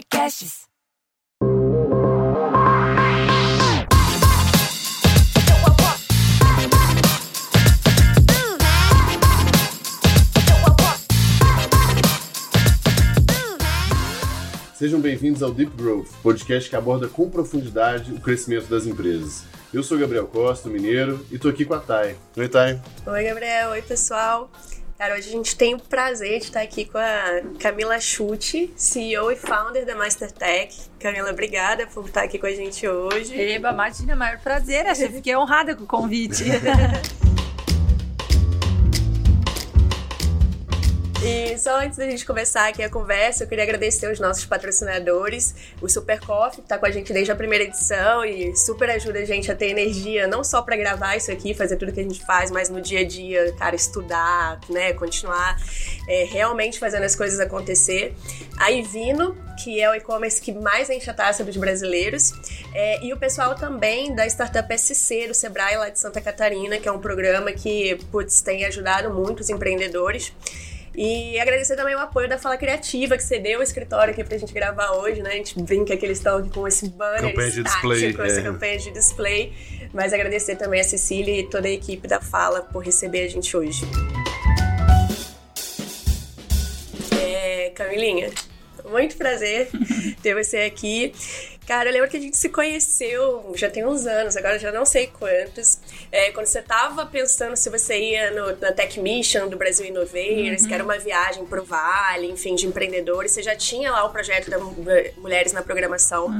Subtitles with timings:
[0.00, 0.62] Podcasts.
[14.74, 19.44] Sejam bem-vindos ao Deep Growth, podcast que aborda com profundidade o crescimento das empresas.
[19.74, 22.16] Eu sou Gabriel Costa, mineiro, e tô aqui com a Thay.
[22.38, 22.80] Oi, Thay.
[23.06, 23.70] Oi, Gabriel.
[23.70, 24.50] Oi, pessoal.
[25.00, 29.30] Cara, hoje a gente tem o prazer de estar aqui com a Camila Chute, CEO
[29.30, 30.76] e founder da Mastertech.
[30.98, 33.34] Camila, obrigada por estar aqui com a gente hoje.
[33.34, 34.86] Eba, imagina, maior prazer.
[34.86, 36.44] Achei, fiquei honrada com o convite.
[41.22, 45.54] E só antes da gente começar aqui a conversa, eu queria agradecer os nossos patrocinadores,
[45.78, 49.18] o Super Coffee, que tá com a gente desde a primeira edição e super ajuda
[49.18, 52.02] a gente a ter energia, não só para gravar isso aqui, fazer tudo que a
[52.02, 55.60] gente faz, mas no dia a dia, cara, estudar, né, continuar
[56.08, 58.14] é, realmente fazendo as coisas acontecer.
[58.58, 62.32] A Ivino, que é o e-commerce que mais enche a taça dos brasileiros,
[62.74, 66.88] é, e o pessoal também da Startup SC, do Sebrae lá de Santa Catarina, que
[66.88, 70.32] é um programa que, putz, tem ajudado muito os empreendedores.
[70.94, 74.52] E agradecer também o apoio da Fala Criativa, que cedeu o escritório aqui pra gente
[74.52, 75.30] gravar hoje, né?
[75.30, 78.42] A gente brinca que eles estão aqui com esse banner Campanha de display, essa é.
[78.42, 79.52] campanha de display.
[79.92, 83.56] Mas agradecer também a Cecília e toda a equipe da Fala por receber a gente
[83.56, 83.82] hoje.
[87.18, 88.30] É, Camilinha,
[88.84, 89.68] muito prazer
[90.22, 91.12] ter você aqui.
[91.70, 94.84] Cara, eu lembro que a gente se conheceu já tem uns anos, agora já não
[94.84, 95.78] sei quantos.
[96.10, 100.66] É, quando você tava pensando se você ia no, na Tech Mission do Brasil Innovators,
[100.66, 104.50] que era uma viagem pro Vale, enfim, de empreendedores, você já tinha lá o projeto
[104.50, 106.34] da Mulheres na Programação.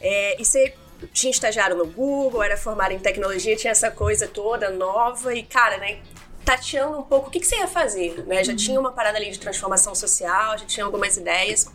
[0.00, 0.72] É, e você
[1.12, 5.76] tinha estagiado no Google, era formada em tecnologia, tinha essa coisa toda nova e, cara,
[5.76, 5.98] né?
[6.42, 8.44] tateando um pouco o que, que você ia fazer, né?
[8.44, 11.66] Já tinha uma parada ali de transformação social, já tinha algumas ideias.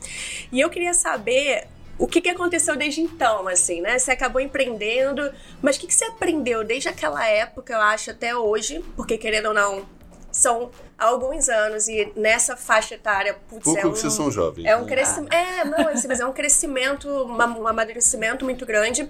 [0.51, 1.67] E eu queria saber
[1.99, 3.99] o que, que aconteceu desde então, assim, né?
[3.99, 8.33] Você acabou empreendendo, mas o que, que você aprendeu desde aquela época, eu acho, até
[8.33, 8.83] hoje?
[8.95, 9.85] Porque, querendo ou não,
[10.31, 14.65] são alguns anos e nessa faixa etária, putz, Pouco é um, que vocês são jovens.
[14.65, 14.87] é um né?
[14.87, 15.33] crescimento.
[15.33, 19.09] É, não, assim, mas é um crescimento, um amadurecimento muito grande.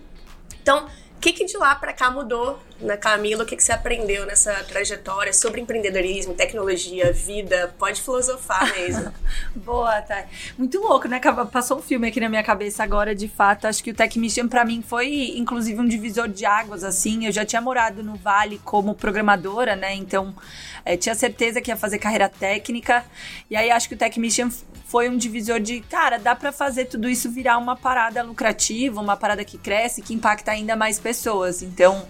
[0.60, 3.44] Então, o que, que de lá pra cá mudou na Camila?
[3.44, 7.74] O que, que você aprendeu nessa trajetória sobre empreendedorismo, tecnologia, vida?
[7.78, 9.14] Pode filosofar mesmo.
[9.56, 10.26] Boa, tá.
[10.58, 11.20] Muito louco, né?
[11.52, 13.66] Passou um filme aqui na minha cabeça agora, de fato.
[13.66, 17.26] Acho que o Tech Mission pra mim foi, inclusive, um divisor de águas, assim.
[17.26, 19.94] Eu já tinha morado no Vale como programadora, né?
[19.96, 20.36] Então,
[20.86, 23.06] eh, tinha certeza que ia fazer carreira técnica.
[23.50, 24.50] E aí, acho que o Tech Mission
[24.90, 29.16] foi um divisor de, cara, dá pra fazer tudo isso virar uma parada lucrativa, uma
[29.16, 31.62] parada que cresce, que impacta ainda mais pessoas.
[31.62, 32.08] Então,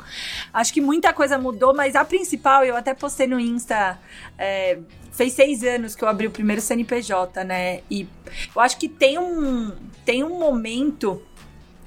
[0.60, 3.98] acho que muita coisa mudou, mas a principal, eu até postei no Insta.
[4.38, 4.80] é,
[5.12, 7.82] fez seis anos que eu abri o primeiro CNPJ, né?
[7.90, 8.08] E
[8.56, 9.72] eu acho que tem um,
[10.06, 11.22] tem um momento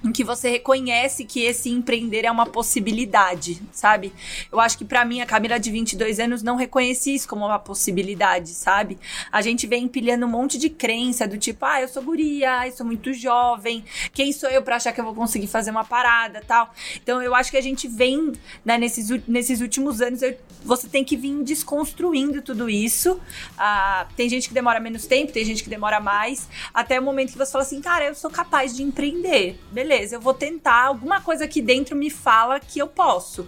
[0.05, 4.13] em que você reconhece que esse empreender é uma possibilidade, sabe?
[4.51, 7.59] Eu acho que pra mim, a Camila de 22 anos não reconhece isso como uma
[7.59, 8.99] possibilidade, sabe?
[9.31, 12.67] A gente vem empilhando um monte de crença do tipo, ah, eu sou guria, ah,
[12.69, 15.85] eu sou muito jovem, quem sou eu pra achar que eu vou conseguir fazer uma
[15.85, 16.73] parada tal?
[17.03, 18.33] Então eu acho que a gente vem,
[18.65, 23.21] né, nesses, nesses últimos anos, eu- você tem que vir desconstruindo tudo isso.
[23.59, 27.33] Ah, tem gente que demora menos tempo, tem gente que demora mais, até o momento
[27.33, 29.59] que você fala assim, cara, eu sou capaz de empreender.
[29.73, 33.47] Beleza, eu vou tentar, alguma coisa aqui dentro me fala que eu posso.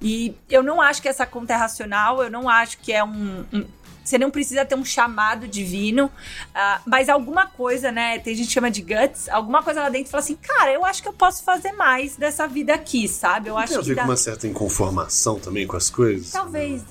[0.00, 3.44] E eu não acho que essa conta é racional, eu não acho que é um-
[3.52, 3.64] um
[4.04, 6.10] você não precisa ter um chamado divino,
[6.54, 8.18] ah, mas alguma coisa, né?
[8.18, 11.02] Tem gente que chama de guts, alguma coisa lá dentro fala assim, cara, eu acho
[11.02, 13.50] que eu posso fazer mais dessa vida aqui, sabe?
[13.50, 14.02] Eu Não acho tem a que ver dá...
[14.04, 16.30] com uma certa inconformação também com as coisas?
[16.30, 16.82] Talvez.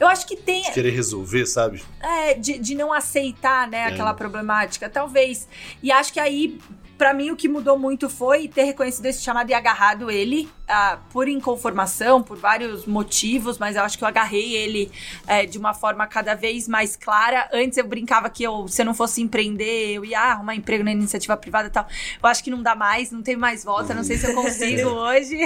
[0.00, 0.62] Eu acho que tem.
[0.64, 1.84] De querer resolver, sabe?
[2.02, 3.86] É, de, de não aceitar, né, É.
[3.86, 5.46] aquela problemática, talvez.
[5.80, 6.58] E acho que aí,
[6.96, 10.98] pra mim, o que mudou muito foi ter reconhecido esse chamado e agarrado ele, ah,
[11.12, 14.90] por inconformação, por vários motivos, mas eu acho que eu agarrei ele
[15.26, 17.48] é, de uma forma cada vez mais clara.
[17.52, 20.92] Antes eu brincava que eu, se eu não fosse empreender, eu ia arrumar emprego na
[20.92, 21.86] iniciativa privada e tal.
[22.22, 24.88] Eu acho que não dá mais, não tem mais volta, não sei se eu consigo
[24.90, 25.36] hoje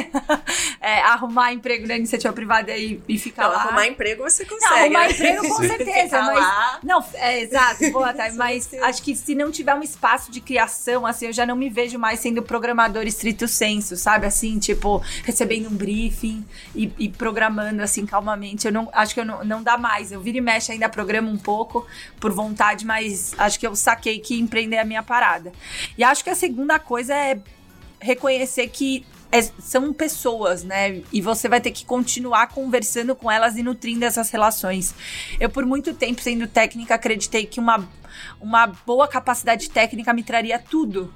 [0.81, 3.62] é, arrumar emprego na iniciativa privada e, e ficar Não, lá.
[3.64, 4.75] arrumar emprego você Não, consegue.
[4.81, 5.11] arrumar né?
[5.12, 6.38] emprego com certeza, mas.
[6.38, 6.79] lá.
[6.82, 11.05] Não, é exato, boa, Thay, mas acho que se não tiver um espaço de criação,
[11.06, 14.27] assim, eu já não me vejo mais sendo programador estrito senso, sabe?
[14.27, 16.45] Assim, tipo, recebendo um briefing
[16.75, 18.67] e, e programando assim calmamente.
[18.67, 20.13] Eu não acho que eu não, não dá mais.
[20.13, 21.87] Eu viro e mexe ainda programa um pouco
[22.19, 25.53] por vontade, mas acho que eu saquei que empreender é a minha parada.
[25.97, 27.39] E acho que a segunda coisa é
[28.01, 31.03] reconhecer que é- são pessoas, né?
[31.13, 34.95] E você vai ter que continuar conversando com elas e nutrindo essas relações.
[35.39, 37.89] Eu, por muito tempo, sendo técnica, acreditei que uma
[38.41, 41.12] uma boa capacidade técnica me traria tudo.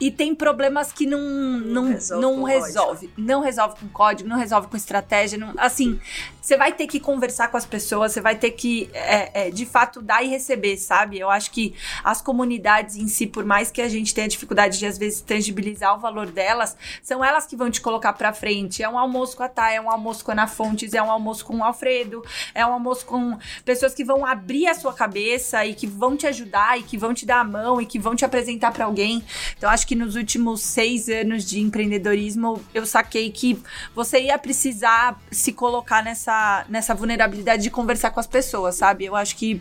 [0.00, 3.10] E tem problemas que não não, resolve não resolve.
[3.16, 5.38] Não resolve com código, não resolve com estratégia.
[5.38, 6.00] Não, assim,
[6.40, 9.66] você vai ter que conversar com as pessoas, você vai ter que, é, é, de
[9.66, 11.18] fato, dar e receber, sabe?
[11.18, 14.86] Eu acho que as comunidades em si, por mais que a gente tenha dificuldade de,
[14.86, 18.82] às vezes, tangibilizar o valor delas, são elas que vão te colocar pra frente.
[18.82, 21.10] É um almoço com a Thay, é um almoço com a Ana Fontes, é um
[21.10, 25.64] almoço com o Alfredo, é um almoço com pessoas que vão abrir a sua cabeça
[25.66, 28.16] e que vão te ajudar e que vão te dar a mão e que vão
[28.16, 29.22] te apresentar pra alguém.
[29.56, 33.60] Então, acho que nos últimos seis anos de empreendedorismo, eu saquei que
[33.94, 39.04] você ia precisar se colocar nessa, nessa vulnerabilidade de conversar com as pessoas, sabe?
[39.04, 39.60] Eu acho que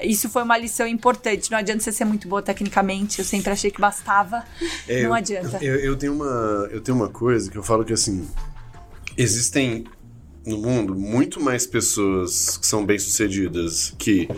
[0.00, 1.50] isso foi uma lição importante.
[1.50, 4.44] Não adianta você ser muito boa tecnicamente, eu sempre achei que bastava.
[4.88, 5.58] É, não eu- adianta.
[5.62, 8.28] Eu, eu tenho uma, eu tenho uma coisa que eu falo que assim,
[9.16, 9.84] existem
[10.46, 14.28] no mundo muito mais pessoas que são bem-sucedidas que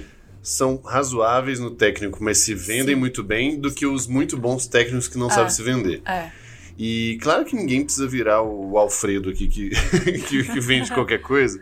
[0.43, 3.01] são razoáveis no técnico, mas se vendem Sim.
[3.01, 6.03] muito bem, do que os muito bons técnicos que não sabem se vender.
[6.05, 6.31] É.
[6.79, 9.71] E claro que ninguém precisa virar o Alfredo aqui que,
[10.29, 11.61] que, que vende qualquer coisa,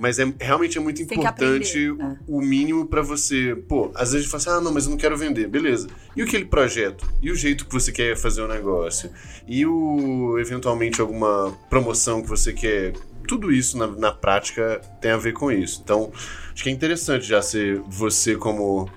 [0.00, 2.16] mas é, realmente é muito Tem importante aprender, é.
[2.26, 3.54] o, o mínimo pra você.
[3.68, 5.48] Pô, às vezes a gente fala assim: ah, não, mas eu não quero vender.
[5.48, 5.88] Beleza.
[6.14, 7.06] E aquele projeto?
[7.20, 9.10] E o jeito que você quer fazer o negócio?
[9.46, 12.94] E o, eventualmente, alguma promoção que você quer?
[13.28, 15.80] Tudo isso na, na prática tem a ver com isso.
[15.82, 16.12] Então,
[16.52, 18.88] acho que é interessante já ser você como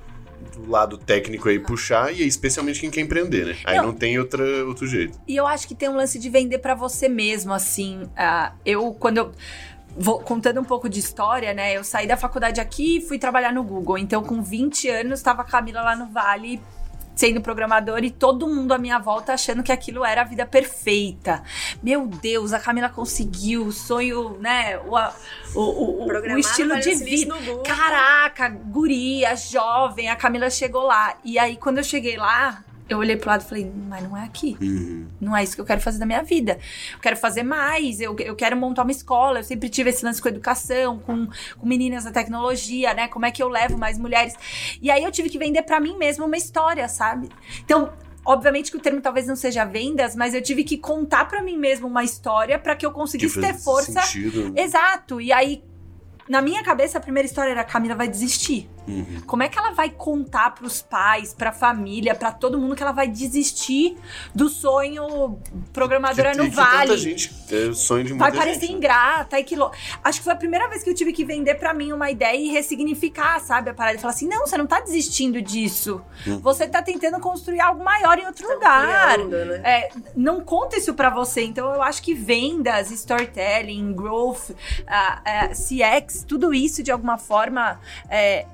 [0.60, 3.58] do lado técnico aí puxar e especialmente quem quer empreender, né?
[3.66, 3.88] Aí Não.
[3.88, 5.20] não tem outra, outro jeito.
[5.28, 8.10] E eu acho que tem um lance de vender pra você mesmo, assim.
[8.16, 9.32] Ah, eu, quando eu.
[9.98, 11.76] Vou, contando um pouco de história, né?
[11.76, 13.98] Eu saí da faculdade aqui e fui trabalhar no Google.
[13.98, 16.62] Então, com 20 anos, tava a Camila lá no Vale
[17.19, 21.44] sendo programador e todo mundo à minha volta achando que aquilo era a vida perfeita.
[21.83, 24.77] Meu Deus, a Camila conseguiu o sonho, né?
[24.77, 24.95] O,
[25.54, 27.36] o, o, o, estilo de vida.
[27.66, 31.16] Caraca, guria, jovem, a Camila chegou lá.
[31.21, 34.24] E aí, quando eu cheguei lá, eu olhei pro lado e falei, mas não é
[34.24, 34.57] aqui.
[35.21, 36.59] Não é isso que eu quero fazer da minha vida.
[36.94, 39.39] Eu quero fazer mais, eu, eu quero montar uma escola.
[39.39, 41.27] Eu sempre tive esse lance com educação, com,
[41.57, 43.07] com meninas da tecnologia, né?
[43.07, 44.33] Como é que eu levo mais mulheres.
[44.81, 47.30] E aí eu tive que vender pra mim mesma uma história, sabe?
[47.63, 47.91] Então.
[48.25, 51.57] Obviamente que o termo talvez não seja vendas, mas eu tive que contar pra mim
[51.57, 54.53] mesma uma história pra que eu Que conseguisse faz ter força Sentido.
[54.56, 55.19] Exato.
[55.21, 55.63] E aí,
[56.30, 58.70] na minha cabeça, a primeira história era a Camila vai desistir.
[58.88, 59.22] Uhum.
[59.28, 62.92] Como é que ela vai contar pros pais, pra família, pra todo mundo que ela
[62.92, 63.98] vai desistir
[64.34, 65.40] do sonho
[65.74, 66.88] programadora Que- no que Vale?
[66.88, 68.78] Tanta gente, é o sonho de Vai muita parecer gente, né?
[68.78, 69.72] ingrata e que lou-
[70.04, 72.36] Acho que foi a primeira vez que eu tive que vender pra mim uma ideia
[72.36, 73.70] e ressignificar, sabe?
[73.70, 76.02] A parada e falar assim: não, você não tá desistindo disso.
[76.25, 76.40] Uhum.
[76.40, 79.20] Você tá tentando construir algo maior em outro lugar.
[79.20, 79.62] Ampliando, né?
[79.64, 81.42] É, não conta isso pra você.
[81.44, 84.52] Então eu acho que vendas, storytelling, growth,
[84.88, 87.80] ah, ah, CX, tudo isso de alguma forma.
[88.10, 88.45] é,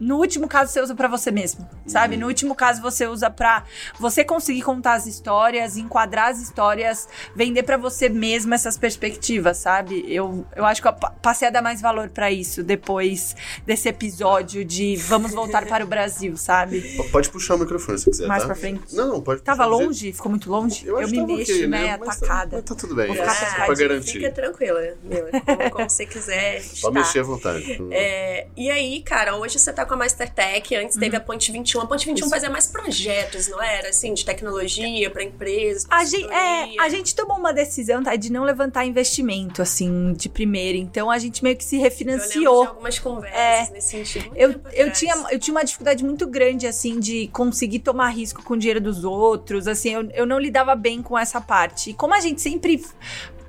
[0.00, 2.16] no último caso, você usa pra você mesmo, sabe?
[2.16, 3.64] No último caso, você usa pra
[3.98, 7.06] você conseguir contar as histórias, enquadrar as histórias,
[7.36, 10.02] vender pra você mesmo essas perspectivas, sabe?
[10.08, 13.36] Eu, eu acho que eu pa- passei a dar mais valor pra isso depois
[13.66, 16.80] desse episódio de vamos voltar para o Brasil, sabe?
[17.12, 18.46] Pode puxar o microfone se quiser, Mais tá?
[18.46, 18.94] pra frente.
[18.94, 20.12] Não, não, pode Tava jeito- longe?
[20.14, 20.86] Ficou muito longe?
[20.86, 21.96] Eu, acho me que tava mexo, ok, né?
[21.98, 22.56] Mas tá- Atacada.
[22.56, 23.06] Mas tá tudo bem.
[23.08, 24.12] Vou é ficar atacadinha, pra garantir.
[24.12, 26.62] Fica tranquila, meu, como, como você quiser.
[26.80, 27.78] Pode mexer à vontade.
[27.90, 31.80] É, e aí, cara, hoje você tá com a Mastertech, antes teve a Ponte 21.
[31.80, 32.30] A Ponte 21 Isso.
[32.30, 33.88] fazia mais projetos, não era?
[33.88, 35.84] Assim, de tecnologia pra empresas.
[35.90, 40.28] A gente, é, a gente tomou uma decisão, tá, de não levantar investimento, assim, de
[40.28, 40.78] primeira.
[40.78, 42.68] Então a gente meio que se Eu refinanciou.
[42.68, 43.72] algumas conversas É.
[43.72, 44.32] nesse sentido.
[44.36, 48.54] Eu, eu, tinha, eu tinha uma dificuldade muito grande, assim, de conseguir tomar risco com
[48.54, 49.66] o dinheiro dos outros.
[49.66, 51.90] Assim, eu, eu não lidava bem com essa parte.
[51.90, 52.80] E como a gente sempre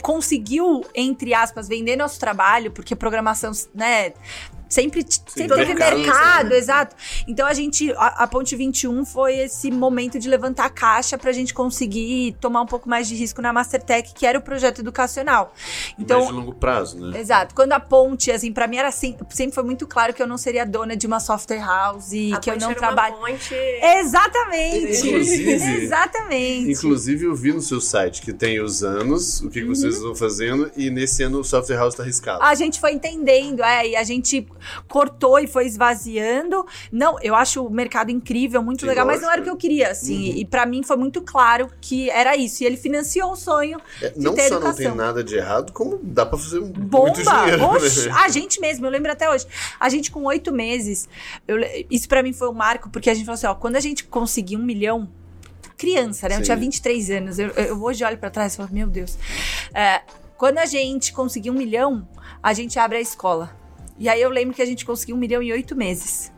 [0.01, 4.13] conseguiu, entre aspas, vender nosso trabalho, porque programação, né?
[4.71, 6.57] Sempre, sempre teve mercado, mercado, né?
[6.57, 6.95] exato.
[7.27, 11.31] Então a gente, a, a Ponte 21 foi esse momento de levantar a caixa pra
[11.31, 15.53] gente conseguir tomar um pouco mais de risco na Mastertech, que era o projeto educacional.
[15.99, 17.19] Então, Mais de longo prazo, né?
[17.19, 17.53] Exato.
[17.53, 20.37] Quando a ponte, assim, pra mim era assim, sempre foi muito claro que eu não
[20.37, 23.15] seria dona de uma software house e A que eu não trabalho.
[23.17, 23.53] Ponte...
[23.55, 25.07] Exatamente.
[25.07, 25.51] Inclusive-
[25.83, 26.71] Exatamente.
[26.71, 29.99] Inclusive, eu vi no seu site que tem os anos, o que, que vocês Uhum.
[30.11, 32.41] estão fazendo, e nesse ano o Software House tá arriscado.
[32.43, 34.47] A gente foi entendendo, é, e a gente
[34.87, 36.65] cortou e foi esvaziando.
[36.91, 39.57] Não, eu acho o mercado incrível, muito Sim, legal, mas não era o lógico.
[39.57, 40.31] que eu queria, assim.
[40.31, 40.37] Uhum.
[40.37, 42.63] E pra mim foi muito claro que era isso.
[42.63, 44.75] E ele financiou o sonho É, não só não educação.
[44.75, 47.11] tem nada de errado, como dá pra fazer um Bomba!
[47.11, 47.63] dinheiro.
[47.65, 48.15] Oxe, né?
[48.17, 49.45] a gente mesmo, eu lembro até hoje.
[49.79, 51.07] A gente com oito meses,
[51.47, 51.57] eu
[51.89, 54.03] isso pra mim foi um marco, porque a gente falou assim, ó, quando a gente
[54.05, 55.09] conseguir um milhão,
[55.77, 56.35] criança, né?
[56.35, 56.43] Eu Sim.
[56.45, 59.17] tinha 23 anos, eu, eu hoje olho pra trás e falo, meu Deus.
[59.73, 60.01] É,
[60.37, 62.07] quando a gente conseguir um milhão,
[62.41, 63.55] a gente abre a escola.
[63.97, 66.31] E aí eu lembro que a gente conseguiu um milhão em oito meses.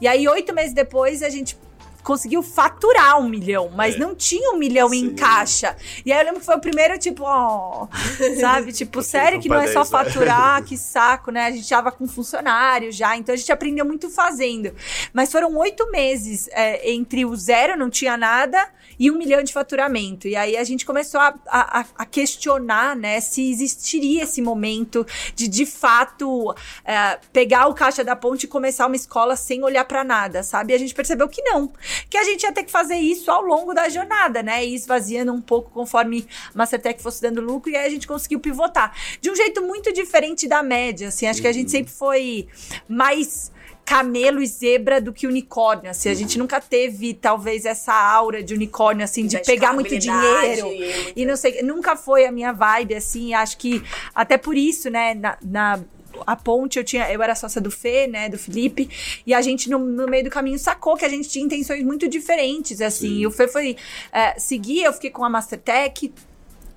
[0.00, 1.56] E aí, oito meses depois, a gente
[2.04, 3.98] conseguiu faturar um milhão, mas É.
[3.98, 5.14] não tinha um milhão em Sim.
[5.14, 5.76] caixa.
[6.04, 7.88] E aí eu lembro que foi o primeiro, tipo, ó,
[8.40, 8.72] sabe?
[8.72, 11.46] Tipo, sério que não é só faturar, que saco, né?
[11.46, 14.72] A gente tava com funcionário já, então a gente aprendeu muito fazendo.
[15.12, 18.68] Mas foram oito meses é, entre o zero, não tinha nada,
[18.98, 20.28] e um milhão de faturamento.
[20.28, 25.48] E aí a gente começou a, a, a questionar, né, se existiria esse momento de,
[25.48, 30.04] de fato, é, pegar o caixa da ponte e começar uma escola sem olhar pra
[30.04, 30.72] nada, sabe?
[30.72, 31.72] E a gente percebeu que não,
[32.10, 34.64] que a gente ia ter que fazer isso ao longo da jornada, né?
[34.64, 38.40] E esvaziando um pouco conforme a Mastertech fosse dando lucro, e aí a gente conseguiu
[38.40, 38.96] pivotar.
[39.20, 42.48] De um jeito muito diferente da média, assim, acho que a gente sempre foi
[42.88, 43.52] mais
[43.84, 48.54] camelo e zebra do que unicórnio, assim, a gente nunca teve, talvez, essa aura de
[48.54, 52.94] unicórnio, assim, de pegar muito dinheiro, e e não sei, nunca foi a minha vibe,
[52.94, 53.82] assim, acho que
[54.14, 55.80] até por isso, né, na, na-
[56.26, 58.88] a ponte eu tinha, eu era sócia do Fê, né, do Felipe,
[59.26, 62.08] e a gente no, no meio do caminho sacou que a gente tinha intenções muito
[62.08, 63.18] diferentes, assim, Sim.
[63.20, 63.76] e o Fê foi
[64.12, 66.12] é, seguir, eu fiquei com a Mastertech,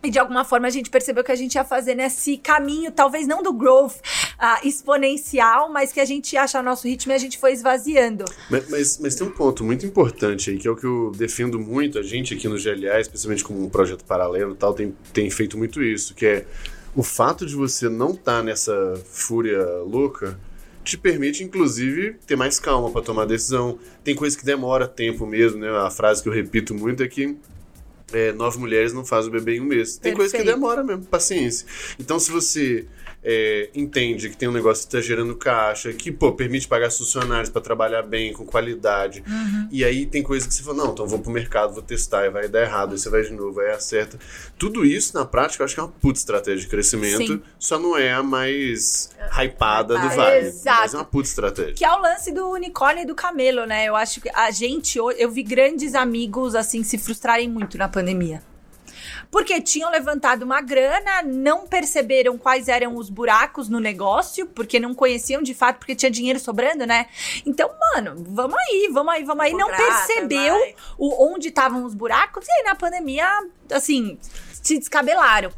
[0.03, 3.27] e de alguma forma a gente percebeu que a gente ia fazer nesse caminho, talvez
[3.27, 3.95] não do growth
[4.37, 7.51] ah, exponencial, mas que a gente ia achar o nosso ritmo e a gente foi
[7.51, 8.23] esvaziando.
[8.49, 11.59] Mas, mas, mas tem um ponto muito importante aí, que é o que eu defendo
[11.59, 15.29] muito, a gente aqui no GLA, especialmente como um projeto paralelo e tal, tem, tem
[15.29, 16.45] feito muito isso, que é
[16.97, 20.37] o fato de você não estar nessa fúria louca
[20.83, 23.77] te permite, inclusive, ter mais calma para tomar decisão.
[24.03, 25.69] Tem coisa que demora tempo mesmo, né?
[25.69, 27.37] A frase que eu repito muito é que
[28.11, 29.97] é, nove mulheres não fazem o bebê em um mês.
[29.97, 30.59] Tem coisa que Perfeito.
[30.59, 31.67] demora mesmo, paciência.
[31.99, 32.87] Então, se você
[33.23, 37.49] é, entende que tem um negócio que está gerando caixa, que, pô, permite pagar funcionários
[37.49, 39.67] para trabalhar bem, com qualidade, Uhum.
[39.71, 42.29] e aí tem coisa que você fala, não, então vou pro mercado, vou testar, e
[42.29, 44.17] vai dar errado, aí você vai de novo, aí acerta.
[44.57, 47.41] Tudo isso, na prática, eu acho que é uma puta estratégia de crescimento, Sim.
[47.59, 50.47] só não é a mais hypada do Ah, vale.
[50.47, 50.81] exato.
[50.81, 51.73] Mas é uma puta estratégia.
[51.73, 53.85] Que é o lance do unicórnio e do camelo, né?
[53.85, 58.41] Eu acho que a gente, eu vi grandes amigos, assim, se frustrarem muito na pandemia.
[59.29, 64.93] Porque tinham levantado uma grana, não perceberam quais eram os buracos no negócio, porque não
[64.93, 67.07] conheciam de fato, porque tinha dinheiro sobrando, né?
[67.45, 69.53] Então, mano, vamos aí, vamos aí, vamos aí.
[69.53, 70.75] Não percebeu vai.
[70.97, 73.27] o, onde estavam os buracos, e aí na pandemia,
[73.71, 74.17] assim,
[74.51, 75.51] se descabelaram.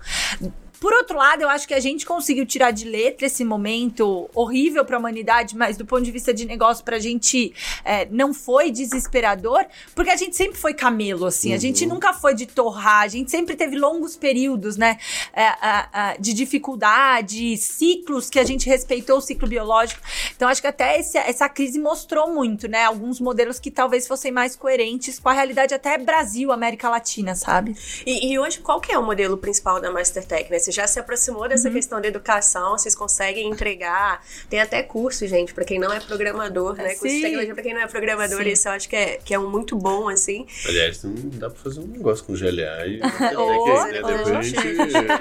[0.79, 4.86] Por outro lado, eu acho que a gente conseguiu tirar de letra esse momento horrível
[4.86, 8.71] para a humanidade, mas do ponto de vista de negócio, pra gente é, não foi
[8.71, 11.53] desesperador, porque a gente sempre foi camelo, assim.
[11.53, 14.98] A gente nunca foi de torrar, a gente sempre teve longos períodos, né,
[15.33, 20.01] é, a- a- de dificuldade, ciclos que a gente respeitou o ciclo biológico.
[20.36, 24.31] Então, acho que até esse- essa crise mostrou muito, né, alguns modelos que talvez fossem
[24.31, 27.75] mais coerentes com a realidade até Brasil, América Latina, sabe?
[28.05, 30.59] E, e hoje, qual que é o modelo principal da Mastertech, né?
[30.69, 31.73] Você já se aproximou dessa Uhum.
[31.73, 34.23] questão da educação, vocês conseguem entregar.
[34.49, 36.89] Tem até curso, gente, pra quem não é programador, né?
[36.89, 37.21] Curso de Sim.
[37.23, 38.49] tecnologia pra quem não é programador, Sim.
[38.49, 40.45] isso eu acho que é, que é um muito bom, assim.
[40.67, 42.99] Aliás, não dá pra fazer um negócio com GLA e
[43.35, 43.93] Ô, né?
[43.93, 44.57] Depois a gente,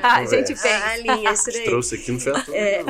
[0.03, 0.69] A gente.
[0.69, 1.65] A linha, isso daí.
[1.65, 2.85] trouxe aqui à toa, É.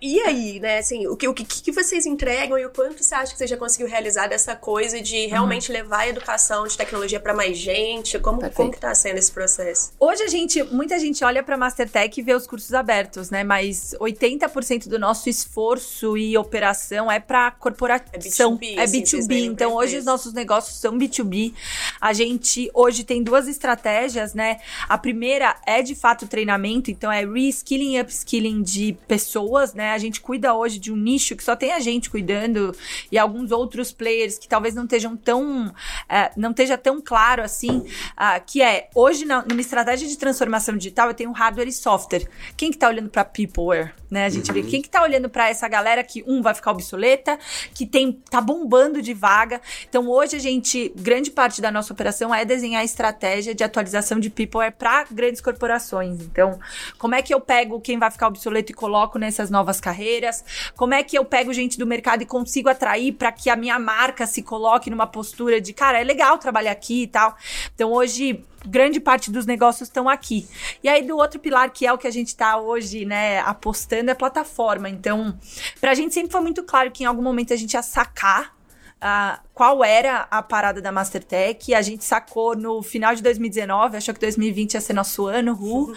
[0.00, 3.02] E, e aí, né, assim, o que, o que, que vocês entregam e o quanto
[3.02, 6.76] você acha que você já conseguiu realizar dessa coisa de realmente levar a educação de
[6.76, 8.18] tecnologia pra mais gente?
[8.18, 8.56] Como, Perfeito.
[8.56, 9.92] como que tá sendo esse processo?
[10.00, 13.42] Hoje a gente, muita gente olha para Mastertech vê os cursos abertos, né?
[13.42, 19.06] Mas 80% do nosso esforço e operação é para corporação, É B2B, é assim, B2B.
[19.06, 21.52] vocês vendem então hoje os nossos negócios são B2B.
[22.00, 24.60] A gente hoje tem duas estratégias, né?
[24.88, 29.90] A primeira é de fato treinamento, então é reskilling e upskilling de pessoas, né?
[29.90, 32.74] A gente cuida hoje de um nicho que só tem a gente cuidando
[33.10, 35.74] e alguns outros players que talvez não estejam tão
[36.08, 37.84] é, não esteja tão claro assim,
[38.16, 42.28] ah, que é hoje na, numa estratégia de transformação digital eu tenho hardware e software.
[42.56, 44.26] Quem que tá olhando para peopleware, né?
[44.26, 47.38] A gente vê quem que tá olhando para essa galera que um vai ficar obsoleta,
[47.74, 49.60] que tem tá bombando de vaga.
[49.88, 54.30] Então hoje a gente grande parte da nossa operação é desenhar estratégia de atualização de
[54.30, 56.20] peopleware para grandes corporações.
[56.20, 56.58] Então,
[56.98, 60.44] como é que eu pego quem vai ficar obsoleto e coloco nessas novas carreiras?
[60.76, 63.78] Como é que eu pego gente do mercado e consigo atrair para que a minha
[63.78, 67.36] marca se coloque numa postura de, cara, é legal trabalhar aqui e tal.
[67.74, 70.46] Então, hoje grande parte dos negócios estão aqui.
[70.82, 74.10] E aí do outro pilar que é o que a gente está hoje, né, apostando
[74.10, 74.88] é plataforma.
[74.88, 75.38] Então,
[75.80, 78.54] pra gente sempre foi muito claro que em algum momento a gente ia sacar
[79.00, 81.72] ah, qual era a parada da Mastertech.
[81.72, 85.94] A gente sacou no final de 2019, achou que 2020 ia ser nosso ano, Ru.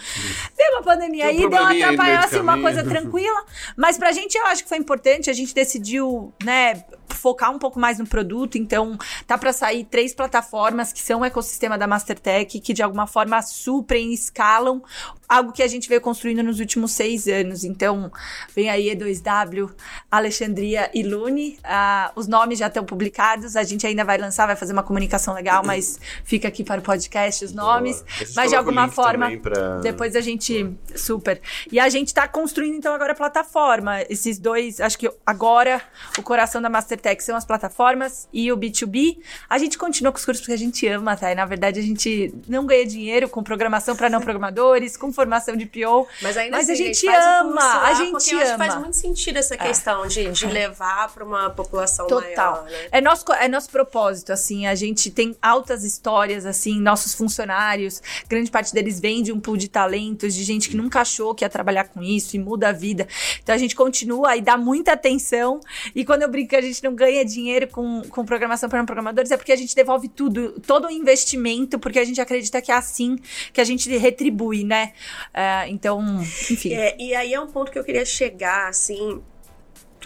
[0.56, 3.44] Veio uma pandemia um aí, deu uma atrapalhada, assim, uma coisa tranquila.
[3.76, 7.80] Mas pra gente eu acho que foi importante, a gente decidiu, né, focar um pouco
[7.80, 8.96] mais no produto, então
[9.26, 13.42] tá pra sair três plataformas que são o ecossistema da Mastertech, que de alguma forma
[13.42, 14.82] suprem, escalam
[15.28, 17.62] algo que a gente veio construindo nos últimos seis anos.
[17.62, 18.10] Então,
[18.54, 19.70] vem aí E2W,
[20.10, 21.58] Alexandria e Lune.
[21.62, 25.34] Ah, os nomes já estão publicados, a gente ainda vai lançar, vai fazer uma comunicação
[25.34, 27.96] legal, mas fica aqui para o podcast os nomes.
[28.02, 28.06] Boa.
[28.08, 30.72] A gente Mas de alguma forma, pra- depois a gente.
[30.94, 31.40] Super.
[31.70, 34.02] E a gente tá construindo, então, agora a plataforma.
[34.08, 35.80] Esses dois, acho que agora
[36.18, 39.18] o coração da Mastertech são as plataformas e o B2B.
[39.48, 41.30] A gente continua com os cursos porque a gente ama, tá?
[41.30, 45.56] E na verdade a gente não ganha dinheiro com programação para não programadores, com formação
[45.56, 46.06] de PO.
[46.22, 48.38] Mas ainda Mas a assim, gente faz o ama, curso lá, a gente porque eu
[48.38, 48.80] acho que faz ama.
[48.82, 52.52] muito sentido essa questão de, de levar para uma população Total.
[52.52, 52.88] maior, né?
[52.92, 54.66] É nosso, é nosso propósito, assim.
[54.66, 59.56] A gente tem altas histórias, assim, nossos funcionários, grande parte deles vem de um pool
[59.56, 62.72] de talentos, de gente que nunca achou que ia trabalhar com isso e muda a
[62.72, 63.06] vida.
[63.42, 65.60] Então a gente continua e dá muita atenção.
[65.94, 69.30] E quando eu brinco que a gente não ganha dinheiro com, com programação para programadores,
[69.30, 72.74] é porque a gente devolve tudo, todo o investimento, porque a gente acredita que é
[72.74, 73.18] assim
[73.52, 74.92] que a gente retribui, né?
[75.32, 76.72] É, então, enfim.
[76.72, 79.22] É, e aí é um ponto que eu queria chegar, assim,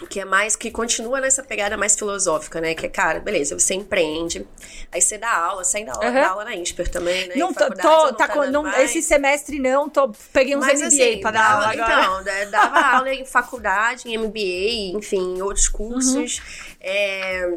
[0.09, 2.73] que é mais, que continua nessa pegada mais filosófica, né?
[2.73, 4.45] Que é, cara, beleza, você empreende,
[4.91, 6.11] aí você dá aula, você ainda Aham.
[6.13, 7.35] dá aula na INSPER também, né?
[7.35, 10.87] Não tô, tô- não tá tá não- esse semestre não, tô, peguei uns Mas MBA
[10.87, 12.01] assim, pra dar aula agora.
[12.03, 16.37] Então, da- dava aula em faculdade, em MBA, enfim, em outros cursos.
[16.39, 16.75] Uhum.
[16.81, 17.53] É,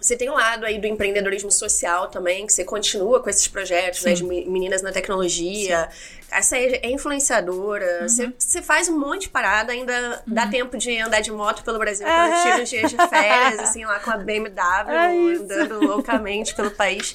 [0.00, 4.02] você tem um lado aí do empreendedorismo social também, que você continua com esses projetos,
[4.02, 4.12] né?
[4.14, 5.88] De me- meninas na tecnologia.
[6.30, 8.00] Essa é, é influenciadora.
[8.02, 8.08] Uhum.
[8.08, 11.78] Você, você faz um monte de parada, ainda dá tempo de andar de moto pelo
[11.78, 12.42] Brasil quando Aham.
[12.42, 17.14] tira os dias de férias, assim, lá com a BMW, É andando loucamente pelo país.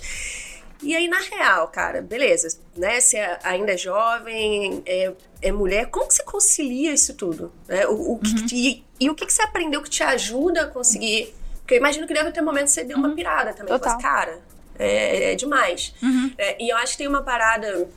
[0.83, 2.99] E aí, na real, cara, beleza, né?
[2.99, 7.51] Você ainda é jovem, é, é mulher, como que você concilia isso tudo?
[7.67, 7.85] né?
[7.87, 8.47] O, o que- Uhum.
[8.51, 11.35] e, e o que, que você aprendeu que te ajuda a conseguir?
[11.71, 13.71] Porque eu imagino que deve ter momentos que você deu uma pirada também.
[13.71, 13.79] Uhum.
[13.79, 13.93] Total.
[13.93, 14.39] Mas, cara,
[14.77, 15.93] é, é demais.
[16.03, 16.33] Uhum.
[16.37, 17.87] É, e eu acho que tem uma parada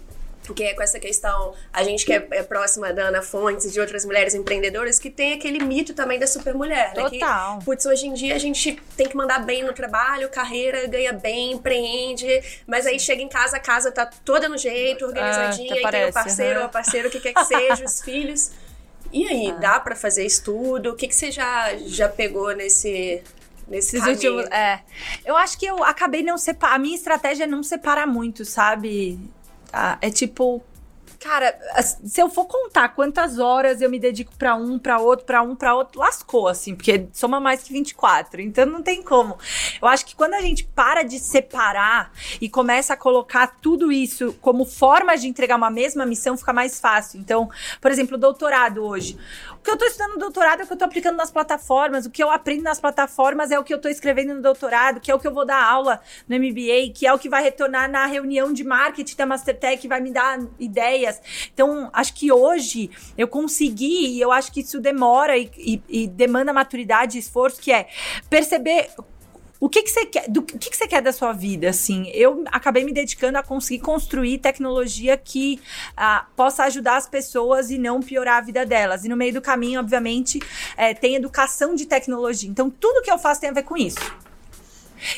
[0.55, 3.71] que é com essa questão, a gente que é, é próxima da Ana Fontes e
[3.73, 7.09] de outras mulheres empreendedoras, que tem aquele mito também da supermulher, né?
[7.09, 7.59] Que, Total.
[7.65, 11.53] Putz, hoje em dia a gente tem que mandar bem no trabalho, carreira, ganha bem,
[11.53, 12.29] empreende,
[12.67, 16.11] mas aí chega em casa, a casa tá toda no jeito, organizadinha, até e tem
[16.11, 18.51] o parceiro, ou a parceira, o que quer que seja, os filhos.
[19.13, 20.91] E aí, dá pra fazer isso tudo?
[20.91, 23.23] O que, que você já, já pegou nesse,
[23.69, 24.37] nesse Esses caminho?
[24.37, 24.81] últimos, é.
[25.25, 26.75] Eu acho que eu acabei não separar.
[26.75, 29.19] A minha estratégia é não separar muito, sabe?
[29.71, 29.99] Tá?
[30.01, 30.63] É tipo.
[31.21, 31.59] Cara,
[32.05, 35.57] se eu for contar quantas horas eu me dedico pra um, pra outro, pra um,
[35.57, 39.39] pra outro, lascou, assim, porque soma mais que 24, então não tem como.
[39.81, 44.37] Eu acho que quando a gente para de separar e começa a colocar tudo isso
[44.43, 47.19] como forma de entregar uma mesma missão, fica mais fácil.
[47.19, 47.49] Então,
[47.81, 49.17] por exemplo, o doutorado hoje.
[49.65, 52.05] O que eu tô estudando no doutorado é o que eu tô aplicando nas plataformas,
[52.05, 55.11] o que eu aprendo nas plataformas é o que eu tô escrevendo no doutorado, que
[55.11, 57.91] é o que eu vou dar aula no MBA, que é o que vai retornar
[57.91, 61.19] na reunião de marketing da Mastertech, que vai me dar ideias.
[61.55, 66.07] Então, acho que hoje eu consegui, e eu acho que isso demora e, e- e
[66.09, 67.89] demanda maturidade e esforço, que é
[68.29, 68.91] perceber
[69.65, 70.29] o que, que você quer?
[70.29, 71.71] Do que, que você quer da sua vida?
[71.71, 75.59] Assim, eu acabei me dedicando a conseguir construir tecnologia que
[75.97, 79.07] ah, possa ajudar as pessoas e não piorar a vida delas.
[79.07, 80.39] E no meio do caminho, obviamente,
[80.77, 82.51] eh, tem educação de tecnologia.
[82.51, 83.97] Então, tudo que eu faço tem a ver com isso.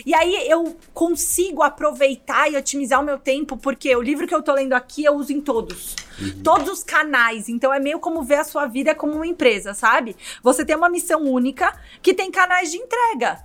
[0.07, 4.43] E aí eu consigo aproveitar e otimizar o meu tempo, porque o livro que eu
[4.43, 5.97] tô lendo aqui eu uso em todos.
[6.45, 7.49] Todos os canais.
[7.49, 10.17] Então é meio como ver a sua vida como uma empresa, sabe?
[10.41, 13.45] Você tem uma missão única que tem canais de entrega.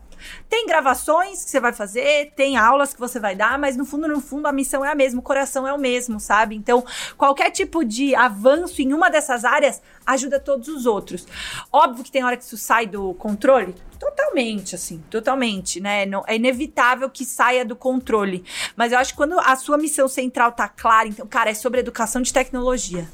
[0.49, 4.07] Tem gravações que você vai fazer, tem aulas que você vai dar, mas no fundo,
[4.07, 6.55] no fundo, a missão é a mesma, o coração é o mesmo, sabe?
[6.55, 6.83] Então,
[7.17, 11.27] qualquer tipo de avanço em uma dessas áreas ajuda todos os outros.
[11.71, 16.05] Óbvio que tem hora que isso sai do controle, totalmente, assim, totalmente, né?
[16.05, 18.43] Não, é inevitável que saia do controle.
[18.75, 21.79] Mas eu acho que quando a sua missão central tá clara, então, cara, é sobre
[21.79, 23.07] educação de tecnologia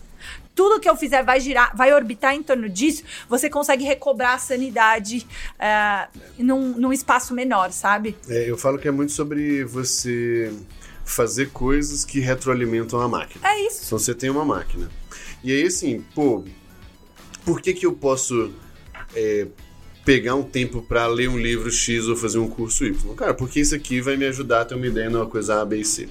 [0.58, 4.40] tudo que eu fizer vai girar, vai orbitar em torno disso, você consegue recobrar a
[4.40, 5.26] sanidade
[5.60, 6.08] é,
[6.40, 8.18] num, num espaço menor, sabe?
[8.28, 10.52] É, eu falo que é muito sobre você
[11.06, 13.48] fazer coisas que retroalimentam a máquina.
[13.48, 13.84] É isso.
[13.86, 14.90] Então você tem uma máquina.
[15.44, 16.44] E aí, assim, pô,
[17.46, 18.52] por que que eu posso
[19.16, 19.48] é,
[20.08, 23.14] pegar um tempo pra ler um livro X ou fazer um curso Y?
[23.14, 25.80] Cara, porque isso aqui vai me ajudar a ter uma ideia numa coisa A, B
[25.80, 26.08] e C.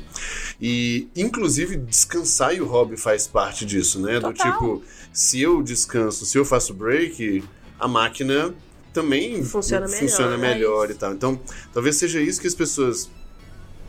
[0.61, 4.21] E, inclusive, descansar e o hobby faz parte disso, né?
[4.21, 4.53] Do Total.
[4.53, 4.83] tipo,
[5.15, 7.43] se eu descanso, se eu faço break,
[7.81, 8.55] a máquina
[8.93, 11.01] também Funciona melhor, funciona é melhor e isso.
[11.01, 11.15] tal.
[11.15, 11.41] Então,
[11.73, 13.09] talvez seja isso que as pessoas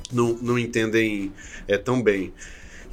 [0.09, 1.33] não, não entendem
[1.67, 2.33] é, tão bem.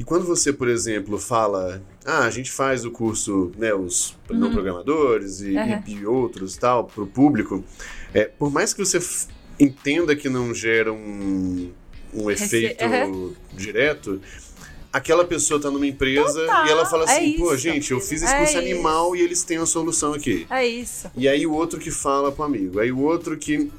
[0.01, 4.53] E quando você, por exemplo, fala, ah, a gente faz o curso, né, os não
[4.53, 5.83] programadores e, Uhum.
[5.87, 7.65] e- e outros tal, para o público,
[8.13, 8.99] é, por mais que você
[9.59, 11.71] entenda que não gera um,
[12.13, 13.33] um efeito Uhum.
[13.55, 14.21] direto,
[14.93, 17.59] aquela pessoa tá numa empresa Total, e ela fala é assim, pô, isso.
[17.63, 18.59] gente, eu fiz esse É curso isso.
[18.61, 20.47] animal e eles têm a solução aqui.
[20.51, 21.11] É isso.
[21.17, 23.71] E aí o outro que fala pro amigo, aí o outro que.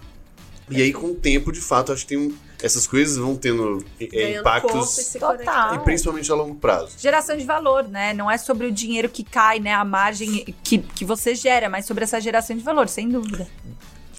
[0.69, 3.83] E aí, com o tempo, de fato, acho que tem um- essas coisas vão tendo
[3.99, 5.75] é, corpo e impactos, Total.
[5.75, 6.95] e principalmente a longo prazo.
[6.97, 8.13] Geração de valor, né?
[8.13, 9.73] Não é sobre o dinheiro que cai, né?
[9.73, 13.47] A margem que, que você gera, mas sobre essa geração de valor, sem dúvida.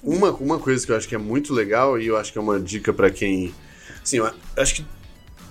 [0.03, 2.40] Uma, uma coisa que eu acho que é muito legal e eu acho que é
[2.40, 3.55] uma dica pra quem.
[4.03, 4.87] Assim, eu acho que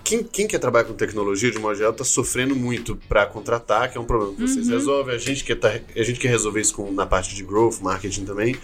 [0.06, 3.98] quem, quem quer trabalhar com tecnologia, de modo geral, tá sofrendo muito pra contratar, que
[3.98, 5.16] é um problema que vocês resolvem.
[5.16, 8.24] A gente, quer tá, a gente quer resolver isso com, na parte de growth, marketing
[8.24, 8.56] também.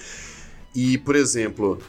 [0.75, 1.79] E, por exemplo,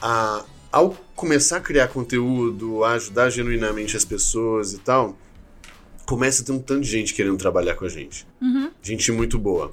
[0.00, 5.18] a, ao começar a criar conteúdo, a ajudar genuinamente as pessoas e tal,
[6.06, 8.26] começa a ter um tanto de gente querendo trabalhar com a gente.
[8.82, 9.72] Gente muito boa.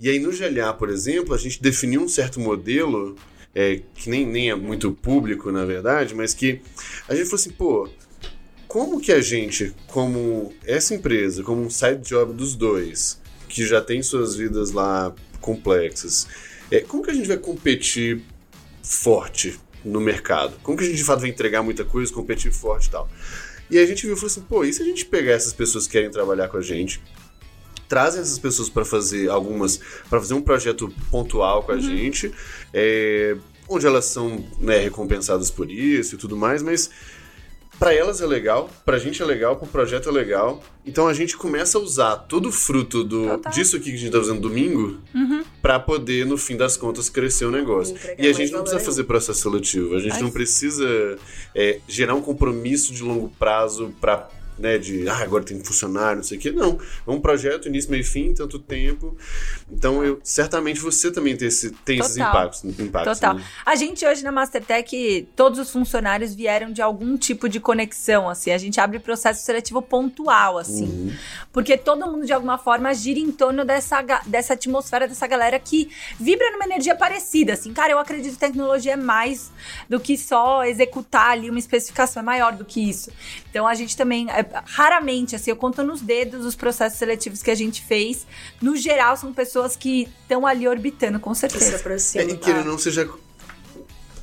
[0.00, 3.16] E aí no GLA, por exemplo, a gente definiu um certo modelo,
[3.54, 6.60] é, que nem, nem é muito público, na verdade, mas que
[7.08, 7.88] a gente falou assim, pô,
[8.66, 13.80] como que a gente, como essa empresa, como um side job dos dois, que já
[13.80, 16.28] tem suas vidas lá complexas,
[16.70, 18.22] é, como que a gente vai competir
[18.82, 20.58] forte no mercado?
[20.62, 23.08] Como que a gente de fato vai entregar muita coisa, competir forte e tal?
[23.70, 25.86] E a gente viu e falou assim, pô, e se a gente pegar essas pessoas
[25.86, 27.02] que querem trabalhar com a gente,
[27.88, 32.32] trazem essas pessoas para fazer algumas, para fazer um projeto pontual com a gente,
[32.72, 33.36] é,
[33.68, 36.90] onde elas são né, recompensadas por isso e tudo mais, mas
[37.78, 40.62] para elas é legal, pra gente é legal, pro projeto é legal.
[40.84, 43.52] Então a gente começa a usar todo o fruto do, Total.
[43.52, 44.98] disso aqui que a gente tá fazendo domingo
[45.62, 47.94] pra poder, no fim das contas, crescer o negócio.
[47.94, 50.22] Entregar E a gente não precisa fazer processo seletivo, a gente Ai.
[50.22, 51.18] não precisa
[51.54, 54.28] é, gerar um compromisso de longo prazo pra.
[54.58, 56.50] Né, de ah, agora tem funcionário, não sei o quê.
[56.50, 56.78] Não.
[57.06, 59.16] É um projeto, início, meio fim, tanto tempo.
[59.70, 62.64] Então, eu, certamente você também tem, esse, tem esses impactos.
[62.64, 63.34] impactos Total.
[63.34, 63.44] né?
[63.64, 68.50] A gente hoje na Mastertech, todos os funcionários vieram de algum tipo de conexão, assim.
[68.50, 70.84] A gente abre processo seletivo pontual, assim.
[70.84, 71.12] Uhum.
[71.52, 75.90] Porque todo mundo, de alguma forma, gira em torno dessa, dessa atmosfera, dessa galera que
[76.18, 77.72] vibra numa energia parecida, assim.
[77.72, 79.50] Cara, eu acredito que tecnologia é mais
[79.88, 83.10] do que só executar ali uma especificação, é maior do que isso.
[83.50, 87.50] Então, a gente também, é, raramente, assim, eu conto nos dedos os processos seletivos que
[87.50, 88.26] a gente fez.
[88.60, 91.72] No geral, são pessoas que estão ali orbitando, com Se certeza.
[91.72, 92.24] É, aproxima.
[92.24, 93.06] e querendo ou não, você já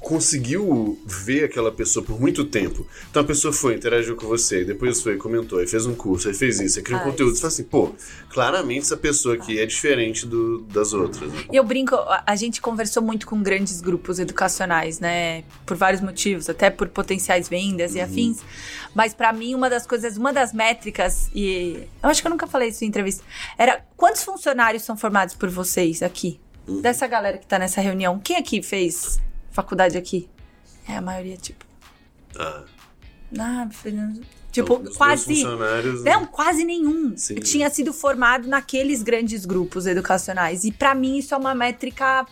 [0.05, 2.85] conseguiu ver aquela pessoa por muito tempo.
[3.09, 6.33] Então a pessoa foi, interagiu com você, depois foi, comentou, aí fez um curso, aí
[6.35, 7.33] fez isso, aí criou um Ah, conteúdo.
[7.33, 7.91] Você fala assim, pô,
[8.29, 11.31] claramente essa pessoa aqui é diferente do, das outras.
[11.33, 11.45] né?
[11.51, 15.43] E eu brinco, a a gente conversou muito com grandes grupos educacionais, né?
[15.65, 18.41] Por vários motivos, até por potenciais vendas e afins.
[18.93, 22.45] Mas pra mim, uma das coisas, uma das métricas, e eu acho que eu nunca
[22.45, 23.23] falei isso em entrevista,
[23.57, 26.39] era quantos funcionários são formados por vocês aqui?
[26.81, 28.19] Dessa galera que tá nessa reunião.
[28.19, 29.19] Quem aqui fez
[29.55, 30.29] faculdade aqui?
[30.87, 31.65] É a maioria, tipo.
[32.37, 32.63] Ah,
[33.39, 34.21] Ah, Fernando.
[34.51, 35.25] Tipo, os quase.
[35.25, 37.17] funcionários, Não, quase nenhum.
[37.17, 37.35] Sim.
[37.35, 40.63] Tinha sido formado naqueles grandes grupos educacionais.
[40.63, 42.25] E pra mim isso é uma métrica.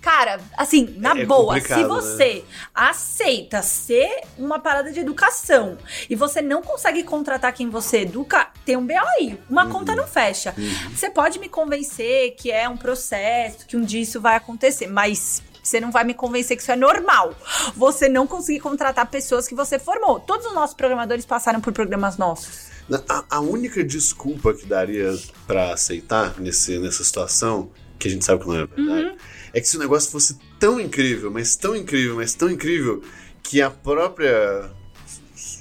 [0.00, 2.42] Cara, assim, na É boa, se complicado, você
[2.74, 5.76] aceita ser uma parada de educação
[6.08, 9.38] e você não consegue contratar quem você educa, tem um BO aí.
[9.50, 9.70] Uma Uhum.
[9.72, 10.54] conta não fecha.
[10.94, 15.42] Você pode me convencer que é um processo, que um dia isso vai acontecer, mas
[15.70, 17.34] você não vai me convencer que isso é normal.
[17.76, 20.18] Você não conseguir contratar pessoas que você formou.
[20.20, 22.68] Todos os nossos programadores passaram por programas nossos.
[23.08, 28.42] A, a única desculpa que daria pra aceitar nesse, nessa situação, que a gente sabe
[28.42, 29.16] que não é verdade, Uhum.
[29.54, 33.00] é que se o negócio fosse tão incrível, mas tão incrível, mas tão incrível,
[33.42, 34.70] que a própria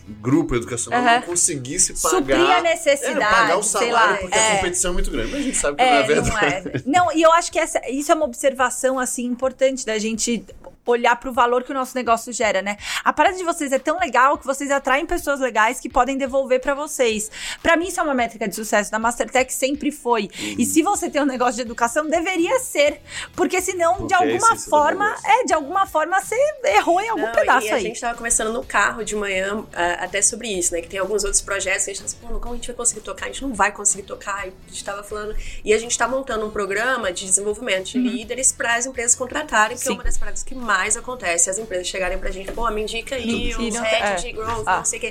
[0.10, 1.16] grupo educacional Aham.
[1.16, 2.18] não conseguisse pagar.
[2.18, 4.52] Suprir a necessidade, é, pagar o salário, lá, porque é.
[4.52, 5.32] a competição é muito grande.
[5.32, 6.68] Mas a gente sabe que não é É, não verdade.
[6.70, 6.82] é.
[6.86, 10.44] Não, e eu acho que essa, isso é uma observação, assim, importante da gente
[10.90, 12.78] olhar pro valor que o nosso negócio gera, né?
[13.04, 16.60] A parada de vocês é tão legal que vocês atraem pessoas legais que podem devolver
[16.60, 17.30] pra vocês.
[17.62, 18.92] Pra mim, isso é uma métrica de sucesso.
[18.92, 20.30] Da Mastertech sempre foi.
[20.58, 23.02] E se você tem um negócio de educação, deveria ser.
[23.36, 27.26] Porque senão, Porque de a alguma forma, é, de alguma forma, você errou em algum
[27.26, 27.82] Não, pedaço e a aí.
[27.82, 30.82] gente tava conversando no carro de manhã ah, até sobre isso, né?
[30.82, 32.76] Que tem alguns outros projetos que a gente tá assim, pô, como a gente vai
[32.76, 33.26] conseguir tocar?
[33.26, 34.48] A gente não vai conseguir tocar.
[34.48, 35.36] E a gente tava falando.
[35.64, 39.78] E a gente tá montando um programa de desenvolvimento de líderes para as empresas contratarem,
[39.78, 39.92] que Sim.
[39.92, 42.82] é uma das paradas que mais mais acontece as empresas chegarem pra gente, pô, me
[42.84, 44.16] indica aí E hacks é.
[44.16, 44.78] de growth, Ah.
[44.78, 45.08] não sei o quê.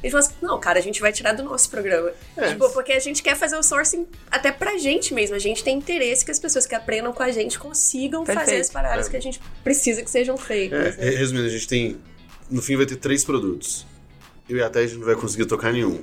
[0.00, 2.12] Eles falam assim, não, cara, a gente vai tirar do nosso programa.
[2.36, 2.50] É.
[2.50, 5.34] Tipo, porque a gente quer fazer o sourcing até pra gente mesmo.
[5.34, 8.60] A gente tem interesse que as pessoas que aprendam com a gente consigam fazer Perfeito.
[8.60, 9.10] as paradas É.
[9.10, 10.96] que a gente precisa que sejam feitas.
[10.98, 11.16] É, né?
[11.16, 11.98] resumindo, a gente tem.
[12.48, 13.84] No fim vai ter três produtos.
[14.48, 16.00] Eu e a Thay, a gente não vai conseguir tocar nenhum.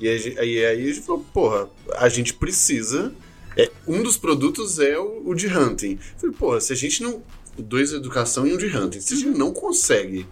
[0.00, 3.14] E aí, aí, aí a gente falou, porra, a gente precisa.
[3.56, 5.92] É, um dos produtos é o, o de hunting.
[6.14, 7.22] Eu falei, porra, se a gente não.
[7.58, 9.00] Dois de educação e um de hunting.
[9.00, 10.26] Se a gente não consegue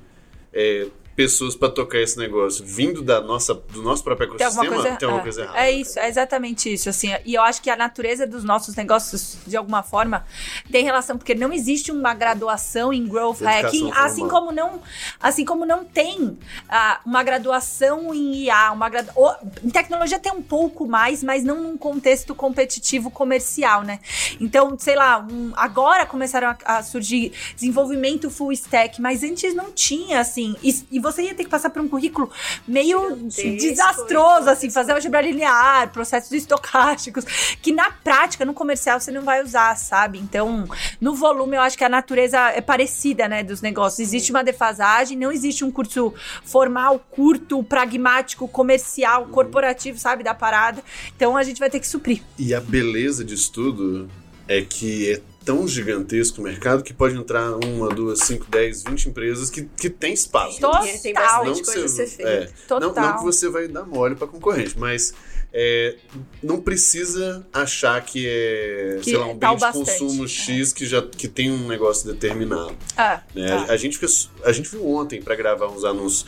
[0.53, 4.83] é, pessoas pra tocar esse negócio vindo da nossa, do nosso próprio Tem alguma ecossistema,
[4.83, 5.59] coisa, tem alguma é, coisa errada.
[5.59, 7.09] É isso, é exatamente isso, assim.
[7.25, 10.25] E eu acho que a natureza dos nossos negócios, de alguma forma,
[10.71, 14.05] tem relação, porque não existe uma graduação em growth Educação hacking, formal.
[14.05, 14.83] assim como não,
[15.21, 16.37] assim como não tem
[16.69, 19.11] ah, uma graduação em IA, uma gradu...
[19.15, 24.01] ou- em tecnologia tem um pouco mais, mas não num contexto competitivo comercial, né?
[24.41, 29.71] Então, sei lá, um- agora começaram a, a surgir desenvolvimento full stack, mas antes não
[29.71, 30.57] tinha, assim.
[30.63, 32.31] E, e você ia ter que passar por um currículo
[32.67, 37.25] meio desastroso, assim, fazer álgebra linear, processos estocásticos,
[37.63, 40.19] que na prática, no comercial, você não vai usar, sabe?
[40.19, 40.67] Então,
[41.01, 44.01] no volume, eu acho que a natureza é parecida, né, dos negócios.
[44.01, 46.13] Existe uma defasagem, não existe um curso
[46.45, 50.83] formal, curto, pragmático, comercial, corporativo, sabe, da parada.
[51.15, 52.23] Então, a gente vai ter que suprir.
[52.39, 54.09] E a beleza disso tudo
[54.49, 59.09] é que é tão gigantesco o mercado que pode entrar uma, duas, cinco, dez, vinte
[59.09, 60.61] empresas que, que tem espaço.
[60.61, 60.83] Total.
[60.83, 62.31] Tem- Tem bastante Não que coisa a você- ser feita.
[62.31, 63.05] é, não, Total.
[63.11, 65.13] não que você vai dar mole pra concorrente, mas
[65.53, 65.97] é,
[66.43, 70.29] não precisa achar que é, Que sei lá, um bem de bastante, consumo é.
[70.29, 72.75] X que já que tem um negócio determinado.
[72.97, 73.47] Ah, né?
[73.49, 73.65] tá.
[73.65, 74.01] A, a gente
[74.43, 76.25] a gente viu ontem pra gravar uns anúncios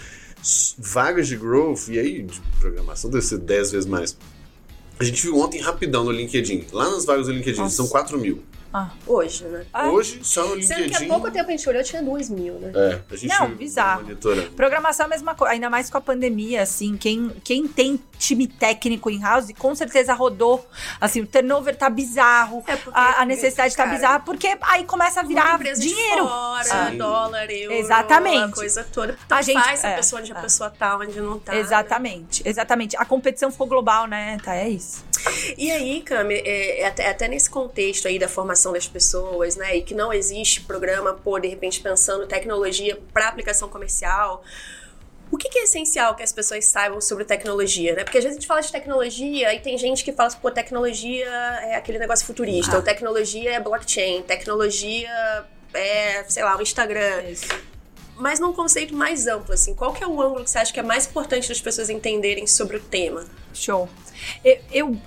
[0.78, 4.16] vagas de growth e aí de programação deve ser 10 vezes mais.
[4.98, 6.66] A gente viu ontem rapidão no LinkedIn.
[6.72, 7.76] Lá nas vagas do LinkedIn Nossa.
[7.76, 8.42] são 4 mil.
[8.78, 8.90] Ah.
[9.06, 9.64] Hoje, né?
[9.72, 11.04] Ah, Hoje, só no Sendo que LinkedIn.
[11.06, 12.72] há pouco tempo a gente olhou, tinha 2 mil, né?
[12.74, 14.04] É, a gente Não, bizarro.
[14.54, 18.46] Programação é a mesma coisa, ainda mais com a pandemia, assim, quem, quem tem time
[18.46, 20.66] técnico em house, com certeza rodou,
[21.00, 25.22] assim, o turnover tá bizarro, É a, a necessidade tá bizarra, porque aí começa a
[25.22, 26.26] virar empresa de dinheiro.
[26.28, 26.98] fora, Sim.
[26.98, 28.52] dólar, euro, Exatamente.
[28.52, 29.16] a coisa toda.
[29.24, 30.40] Então A gente- faz a é, pessoa onde a é.
[30.42, 31.52] pessoa tá, onde não tá.
[31.52, 31.60] né?
[31.60, 32.96] Exatamente, exatamente.
[32.96, 34.36] A competição ficou global, né?
[34.44, 35.04] Tá, é isso.
[35.56, 39.76] E aí, Cami, é, é até, até nesse contexto aí da formação das pessoas, né?
[39.76, 44.42] E que não existe programa, pô, de repente pensando tecnologia para aplicação comercial.
[45.30, 48.04] O que, que é essencial que as pessoas saibam sobre tecnologia, né?
[48.04, 50.50] Porque às vezes a gente fala de tecnologia e tem gente que fala assim, pô,
[50.50, 52.76] tecnologia é aquele negócio futurista, Ah.
[52.76, 55.10] ou tecnologia é blockchain, tecnologia
[55.74, 57.22] é, sei lá, o Instagram.
[58.18, 60.80] Mas num conceito mais amplo, assim, qual que é o ângulo que você acha que
[60.80, 63.24] é mais importante das pessoas entenderem sobre o tema?
[63.52, 63.88] Show.
[64.44, 65.00] Eu, eu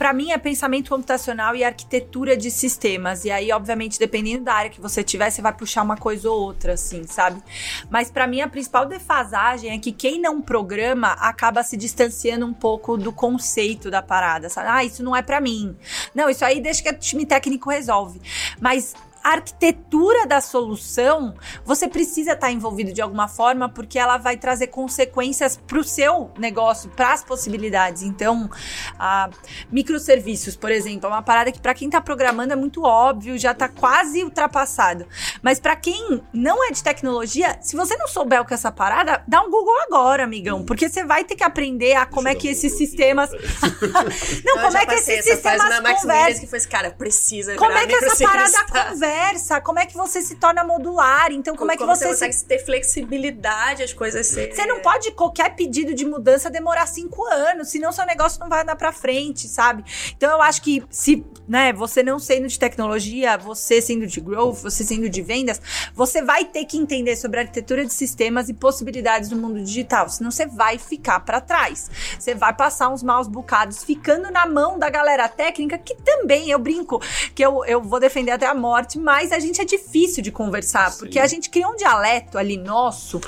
[0.00, 3.26] para mim é pensamento computacional e arquitetura de sistemas.
[3.26, 6.40] E aí, obviamente, dependendo da área que você tiver, você vai puxar uma coisa ou
[6.40, 7.42] outra, assim, sabe?
[7.90, 12.54] Mas para mim a principal defasagem é que quem não programa acaba se distanciando um
[12.54, 14.68] pouco do conceito da parada, sabe?
[14.70, 15.76] Ah, isso não é para mim.
[16.14, 18.22] Não, isso aí deixa que o time técnico resolve.
[18.58, 24.68] Mas arquitetura da solução, você precisa estar envolvido de alguma forma, porque ela vai trazer
[24.68, 28.02] consequências para o seu negócio, para as possibilidades.
[28.02, 28.50] Então,
[28.98, 29.30] a
[29.70, 33.52] microserviços, por exemplo, é uma parada que para quem está programando é muito óbvio, já
[33.52, 35.06] está quase ultrapassado.
[35.42, 38.72] Mas para quem não é de tecnologia, se você não souber o que é essa
[38.72, 42.34] parada, dá um Google agora, amigão, porque você vai ter que aprender a como é
[42.34, 43.30] que esses sistemas
[44.44, 46.40] não, Eu como é que esses sistemas na Max conversam?
[46.40, 49.00] Que foi esse cara, precisa Como é que essa parada microserviço.
[49.10, 49.60] Conversa?
[49.60, 51.32] Como é que você se torna modular?
[51.32, 52.10] Então, como, é que você, se...
[52.10, 54.54] consegue ter flexibilidade, as coisas serem...
[54.54, 58.62] Você não pode qualquer pedido de mudança demorar cinco anos, senão seu negócio não vai
[58.62, 59.84] andar pra frente, sabe?
[60.16, 64.58] Então eu acho que se, né, você não sendo de tecnologia, você sendo de growth,
[64.62, 65.60] você sendo de vendas,
[65.94, 70.30] você vai ter que entender sobre arquitetura de sistemas e possibilidades do mundo digital, senão
[70.30, 71.90] você vai ficar pra trás.
[72.18, 76.58] Você vai passar uns maus bocados ficando na mão da galera técnica, que também eu
[76.58, 77.00] brinco,
[77.34, 80.90] que eu, eu vou defender até a morte, mas a gente é difícil de conversar,
[80.90, 80.98] Sim.
[80.98, 83.20] porque a gente cria um dialeto ali nosso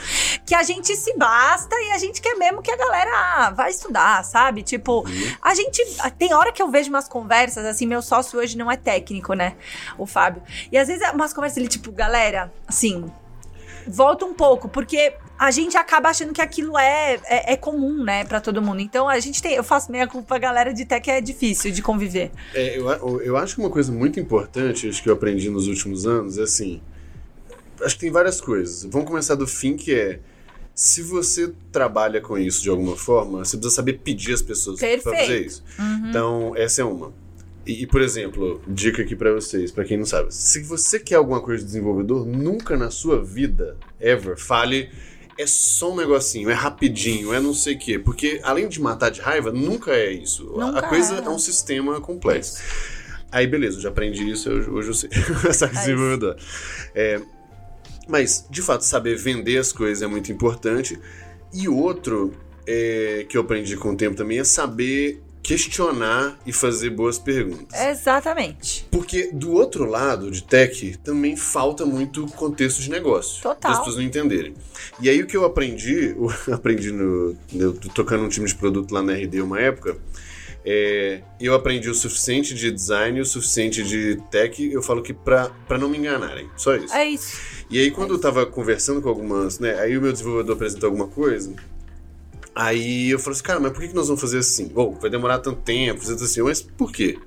[0.44, 3.70] que a gente se basta e a gente quer mesmo que a galera ah, vai
[3.70, 4.62] estudar, sabe?
[4.62, 5.04] Tipo,
[5.40, 5.82] a gente.
[6.18, 9.56] Tem hora que eu vejo umas conversas, assim, meu sócio hoje não é técnico, né?
[9.96, 10.42] O Fábio.
[10.70, 13.10] E às vezes é umas conversas ele, tipo, galera, assim.
[13.86, 18.24] Volta um pouco, porque a gente acaba achando que aquilo é, é, é comum, né,
[18.24, 18.80] pra todo mundo.
[18.80, 19.54] Então a gente tem.
[19.54, 22.30] Eu faço meia culpa, a galera de tech é difícil de conviver.
[22.54, 26.06] É, eu, eu acho que uma coisa muito importante, acho que eu aprendi nos últimos
[26.06, 26.80] anos, é assim.
[27.82, 28.84] Acho que tem várias coisas.
[28.84, 30.20] Vamos começar do fim, que é.
[30.74, 34.88] Se você trabalha com isso de alguma forma, você precisa saber pedir as pessoas pra
[34.88, 35.18] Perfeito.
[35.18, 35.62] fazer isso.
[36.08, 37.12] Então, essa é uma.
[37.66, 40.32] E, e, por exemplo, dica aqui pra vocês, pra quem não sabe.
[40.34, 44.90] Se você quer alguma coisa de desenvolvedor, nunca na sua vida, ever, fale
[45.38, 47.98] é só um negocinho, é rapidinho, é não sei o quê.
[47.98, 50.44] Porque além de matar de raiva, nunca é isso.
[50.56, 51.24] Nunca a coisa é.
[51.24, 52.60] é um sistema complexo.
[53.30, 55.10] Aí beleza, eu já aprendi isso, eu- hoje eu sei.
[55.48, 56.36] Essa desenvolvedor.
[56.94, 57.20] É,
[58.08, 60.98] mas, de fato, saber vender as coisas é muito importante.
[61.52, 62.34] E outro
[62.66, 67.78] é, que eu aprendi com o tempo também é saber questionar e fazer boas perguntas.
[67.80, 68.86] Exatamente.
[68.90, 73.42] Porque do outro lado de tech também falta muito contexto de negócio.
[73.42, 73.56] Total.
[73.56, 74.54] Para as pessoas não entenderem.
[75.00, 77.36] E aí o que eu aprendi, eu aprendi no.
[77.52, 79.96] Eu tô tocando um time de produto lá na RD uma época.
[80.64, 85.50] é, eu aprendi o suficiente de design o suficiente de tech, eu falo que pra
[85.70, 86.48] não me enganarem.
[86.56, 86.94] Só isso.
[86.94, 87.36] É isso.
[87.68, 89.80] E aí, quando eu tava conversando com algumas, né?
[89.80, 91.52] Aí o meu desenvolvedor apresentou alguma coisa.
[92.54, 94.68] Aí eu falei assim, cara, mas por que nós vamos fazer assim?
[94.68, 97.18] Bom, vai demorar tanto tempo, fazer assim, mas por quê?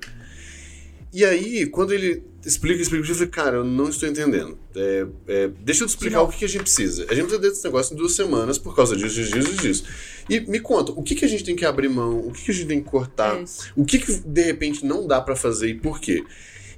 [1.12, 4.56] E aí, quando ele explica, explica, eu falei, cara, eu não estou entendendo.
[4.74, 7.06] É, é, deixa eu te explicar o que, que a gente precisa.
[7.08, 9.84] A gente precisa desse negócio em duas semanas por causa disso, disso, disso, disso.
[10.28, 12.18] E me conta, o que, que a gente tem que abrir mão?
[12.18, 13.36] O que, que a gente tem que cortar?
[13.36, 13.44] É.
[13.74, 16.22] O que, que de repente não dá pra fazer e por quê?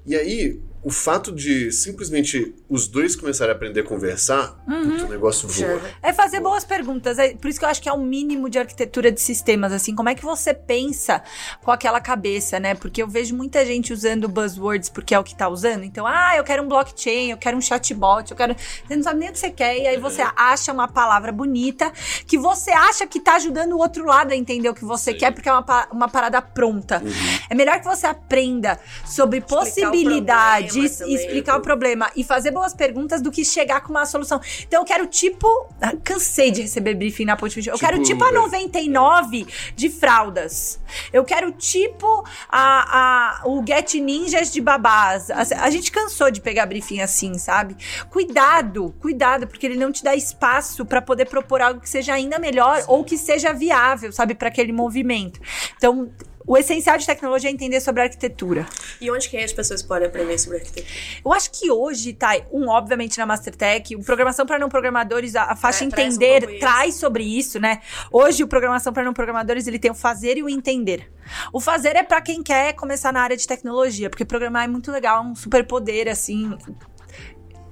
[0.07, 5.05] E aí, o fato de simplesmente os dois começarem a aprender a conversar, Uhum.
[5.07, 5.81] o negócio voa.
[6.03, 7.19] É fazer boas perguntas.
[7.19, 9.95] É por isso que eu acho que é o mínimo de arquitetura de sistemas, assim.
[9.95, 11.23] Como é que você pensa
[11.63, 12.75] com aquela cabeça, né?
[12.75, 15.83] Porque eu vejo muita gente usando buzzwords porque é o que tá usando.
[15.85, 18.55] Então, ah, eu quero um blockchain, eu quero um chatbot, eu quero.
[18.87, 19.79] Você não sabe nem o que você quer.
[19.79, 21.93] E aí você acha uma palavra bonita
[22.27, 25.19] que você acha que tá ajudando o outro lado a entender o que você Sim.
[25.19, 27.03] quer, porque é uma, uma parada pronta.
[27.51, 31.15] É melhor que você aprenda sobre Explicar possibilidades problema e também.
[31.15, 34.41] explicar o problema e fazer boas perguntas do que chegar com uma solução.
[34.67, 35.47] Então eu quero tipo.
[35.81, 37.67] ah, Cansei de receber briefing na Ponte 20.
[37.69, 38.33] Eu Tipo, quero tipo a é.
[38.33, 40.81] 99 de fraldas.
[41.13, 45.31] Eu quero tipo a, a, o Get Ninjas de babás.
[45.31, 47.77] A, a gente cansou de pegar briefing assim, sabe?
[48.11, 52.39] Cuidado, cuidado, porque ele não te dá espaço pra poder propor algo que seja ainda
[52.39, 55.41] melhor ou que seja viável, sabe, Pra aquele movimento.
[55.77, 56.11] Então.
[56.49, 58.67] O essencial de tecnologia é entender sobre arquitetura.
[58.99, 60.91] E onde que as pessoas podem aprender sobre arquitetura?
[61.23, 65.43] Eu acho que hoje, tá, um, obviamente, na Mastertech, o Programação para Não Programadores, a,
[65.43, 66.61] a faixa É, traz um Entender pouco isso.
[66.61, 67.83] traz sobre isso, né?
[68.11, 71.13] Hoje, o Programação para Não Programadores, ele tem o fazer e o entender.
[71.53, 74.91] O fazer é para quem quer começar na área de tecnologia, porque programar é muito
[74.91, 76.57] legal, é um superpoder, assim...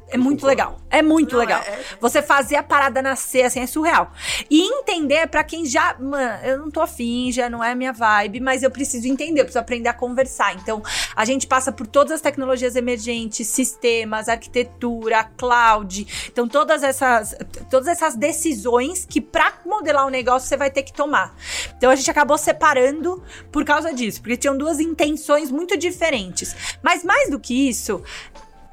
[0.08, 0.78] É muito legal.
[0.88, 1.60] É muito Não, legal.
[1.62, 4.12] é- é- Você fazer a parada nascer, assim, é surreal.
[4.48, 5.96] E entender é pra quem já.
[5.98, 9.44] Mano, eu não tô afim, já não é minha vibe, mas eu preciso entender, eu
[9.44, 10.54] preciso aprender a conversar.
[10.54, 10.82] Então,
[11.14, 16.28] a gente passa por todas as tecnologias emergentes, sistemas, arquitetura, cloud.
[16.30, 17.34] Então, todas essas,
[17.68, 21.34] todas essas decisões que pra modelar um negócio você vai ter que tomar.
[21.76, 26.54] Então, a gente acabou separando por causa disso, porque tinham duas intenções muito diferentes.
[26.82, 28.02] Mas mais do que isso,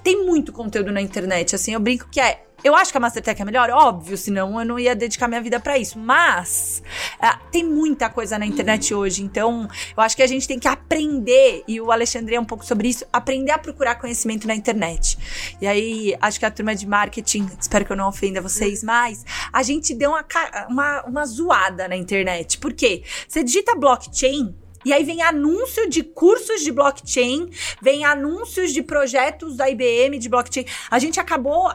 [0.04, 2.44] tem muito conteúdo na internet, assim, eu brinco que é.
[2.64, 5.60] Eu acho que a Mastertech é melhor, óbvio, senão eu não ia dedicar minha vida
[5.60, 6.00] pra isso.
[6.00, 6.82] Mas
[7.20, 10.68] ah, tem muita coisa na internet hoje, então eu acho que a gente tem que
[10.68, 15.18] aprender, e o Alexandre é um pouco sobre isso, aprender a procurar conhecimento na internet.
[15.60, 19.26] E aí, acho que a turma de marketing, espero que eu não ofenda vocês, mas
[19.52, 20.26] a gente deu uma,
[20.70, 22.60] uma, uma zoada na internet.
[22.60, 23.04] Por quê?
[23.28, 27.50] Você digita blockchain, e aí vem anúncio de cursos de blockchain,
[27.82, 30.66] vem anúncios de projetos da IBM de blockchain.
[30.90, 31.72] A gente acabou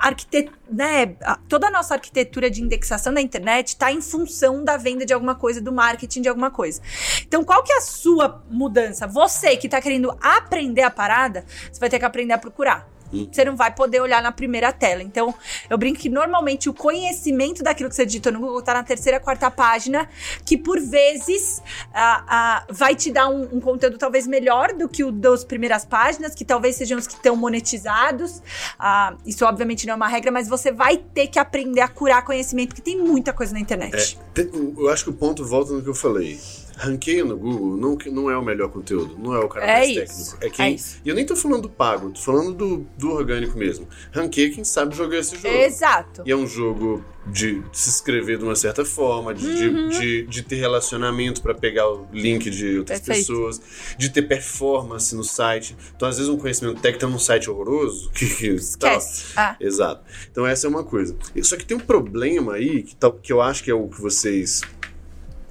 [0.71, 1.17] né,
[1.49, 5.35] toda a nossa arquitetura de indexação da internet está em função da venda de alguma
[5.35, 6.81] coisa, do marketing de alguma coisa.
[7.27, 9.07] Então, qual que é a sua mudança?
[9.07, 12.98] Você que está querendo aprender a parada, você vai ter que aprender a procurar.
[13.11, 15.03] Você não vai poder olhar na primeira tela.
[15.03, 15.35] Então,
[15.69, 19.19] eu brinco que normalmente o conhecimento daquilo que você digitou no Google tá na terceira,
[19.19, 20.09] quarta página,
[20.45, 25.05] que por vezes ah, ah, vai te dar um, um conteúdo talvez melhor do que
[25.05, 28.43] o das primeiras páginas, que talvez sejam os que estão monetizados.
[28.79, 32.25] Ah, isso obviamente não é uma regra, mas você vai ter que aprender a curar
[32.25, 34.19] conhecimento, porque tem muita coisa na internet.
[34.37, 36.39] É, eu acho que o ponto volta no que eu falei.
[36.79, 39.91] Ranqueia no Google não, não é o melhor conteúdo, não é o cara É mais
[39.91, 40.45] isso, técnico.
[40.45, 41.01] É é quem, isso.
[41.05, 43.89] E eu nem tô falando do pago, tô falando do, do orgânico mesmo.
[44.13, 45.49] Ranqueia quem sabe jogar esse jogo.
[45.55, 46.23] Exato.
[46.25, 49.89] E é um jogo de se inscrever de uma certa forma, de, de- Uhum.
[49.91, 53.27] de, de ter relacionamento pra pegar o link de outras Perfeito.
[53.27, 53.61] pessoas,
[53.99, 55.77] de ter performance no site.
[55.95, 58.47] Então, às vezes, um conhecimento técnico tá num site horroroso que, que.
[58.49, 59.27] Esquece.
[59.37, 59.57] Ah.
[59.61, 60.05] Exato.
[60.31, 61.15] Então essa é uma coisa.
[61.43, 64.01] Só que tem um problema aí, que, tal- que eu acho que é o que
[64.01, 64.63] vocês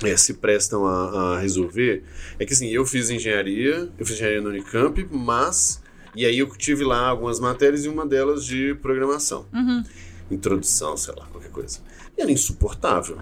[0.04, 2.04] é, se prestam a, a resolver,
[2.40, 5.82] é que assim, eu fiz engenharia, eu fiz engenharia no Unicamp, mas...
[6.16, 9.46] E aí eu tive lá algumas matérias e uma delas de programação.
[9.54, 9.84] Uhum.
[10.32, 11.80] Introdução, sei lá, qualquer coisa.
[12.18, 13.20] E era insuportável.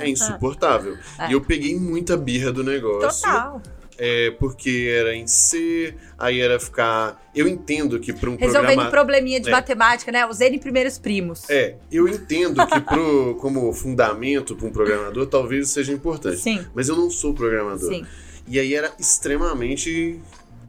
[0.00, 0.98] é insuportável.
[1.28, 3.22] E eu peguei muita birra do negócio.
[3.22, 3.62] Total.
[3.98, 7.20] É, porque era em C, aí era ficar.
[7.34, 8.90] Eu entendo que para um Resolvendo programa.
[8.90, 9.52] probleminha de É.
[9.52, 10.24] matemática, né?
[10.26, 11.48] Os N primeiros primos.
[11.50, 16.38] É, eu entendo que pro, como fundamento para um programador talvez seja importante.
[16.38, 16.64] Sim.
[16.74, 17.92] Mas eu não sou programador.
[17.92, 18.06] Sim.
[18.46, 20.18] E aí era extremamente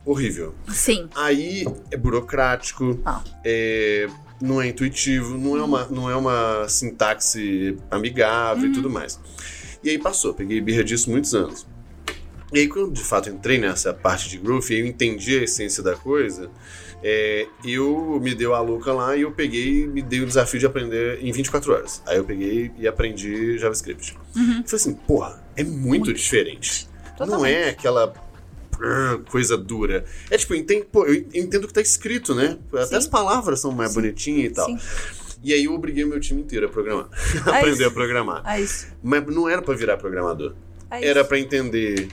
[0.06, 0.54] horrível.
[0.70, 1.08] Sim.
[1.16, 3.22] Aí é burocrático, Ah.
[3.44, 4.08] é,
[4.42, 8.70] não é intuitivo, não é, uma, não é uma sintaxe amigável Uhum.
[8.70, 9.20] e tudo mais.
[9.84, 11.66] E aí passou, peguei birra disso muitos anos.
[12.52, 15.84] E aí, quando de fato entrei nessa parte de growth e eu entendi a essência
[15.84, 16.50] da coisa,
[17.04, 20.60] é, eu me deu a louca lá e eu peguei e me dei o desafio
[20.60, 22.02] de aprender em 24 horas.
[22.06, 24.18] Aí eu peguei e aprendi JavaScript.
[24.36, 24.44] Uhum.
[24.44, 26.90] E falei assim, porra, é muito, diferente.
[27.20, 27.54] Não Totalmente.
[27.54, 28.14] é aquela
[28.82, 30.06] ah, coisa dura.
[30.30, 32.58] É tipo, eu entendo, pô, eu entendo o que tá escrito, né?
[32.74, 32.96] Até Sim.
[32.96, 34.66] as palavras são mais bonitinhas e tal.
[34.66, 34.80] Sim.
[35.42, 37.08] E aí eu obriguei meu time inteiro a programar.
[37.46, 37.88] É aprender isso.
[37.88, 38.44] a programar.
[38.46, 38.66] É.
[39.02, 40.54] Mas não era pra virar programador.
[40.92, 42.08] É Era pra entender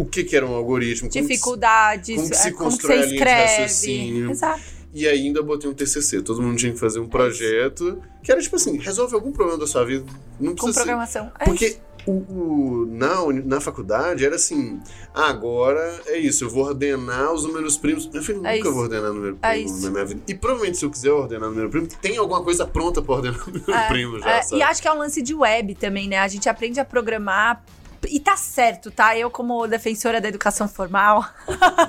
[0.00, 2.58] o que, que era um algoritmo, como que se- Dificuldades, como que se é, como
[2.58, 3.62] que constrói você a linha de escreve.
[3.62, 4.30] raciocínio.
[4.30, 4.60] Exato.
[4.92, 6.20] E ainda botei um TCC.
[6.22, 9.66] Todo mundo tinha que fazer um projeto que era tipo assim, resolve algum problema da
[9.66, 10.04] sua vida.
[10.40, 11.30] Não Com precisa ser programação.
[11.38, 11.76] É porque
[12.06, 14.80] o, o- na, na faculdade era assim:
[15.14, 18.06] ah, agora é isso, eu vou ordenar os números primos.
[18.06, 18.72] Filho, É nunca isso.
[18.72, 19.84] vou ordenar número É primo isso.
[19.84, 20.20] na minha vida.
[20.26, 23.70] E provavelmente se eu quiser ordenar número primo, tem alguma coisa pronta pra ordenar número
[23.72, 26.18] É, primo já, é, e acho que é um lance de web também, né?
[26.18, 27.62] A gente aprende a programar.
[28.08, 29.16] E tá certo, tá?
[29.16, 31.24] Eu, como defensora da educação formal,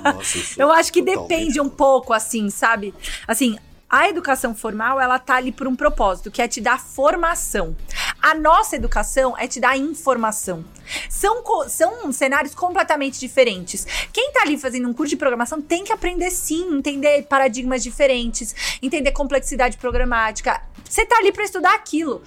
[0.04, 2.94] Nossa, eu, sou eu acho que depende um pouco, assim, sabe?
[3.28, 3.58] Assim,
[3.92, 7.76] a educação formal, ela tá ali por um propósito, que é te dar formação.
[8.22, 10.64] A nossa educação é te dar informação.
[11.10, 13.86] São, são cenários completamente diferentes.
[14.14, 18.56] Quem tá ali fazendo um curso de programação tem que aprender sim, entender paradigmas diferentes,
[18.82, 20.62] entender complexidade programática.
[20.90, 22.22] Você tá ali pra estudar aquilo.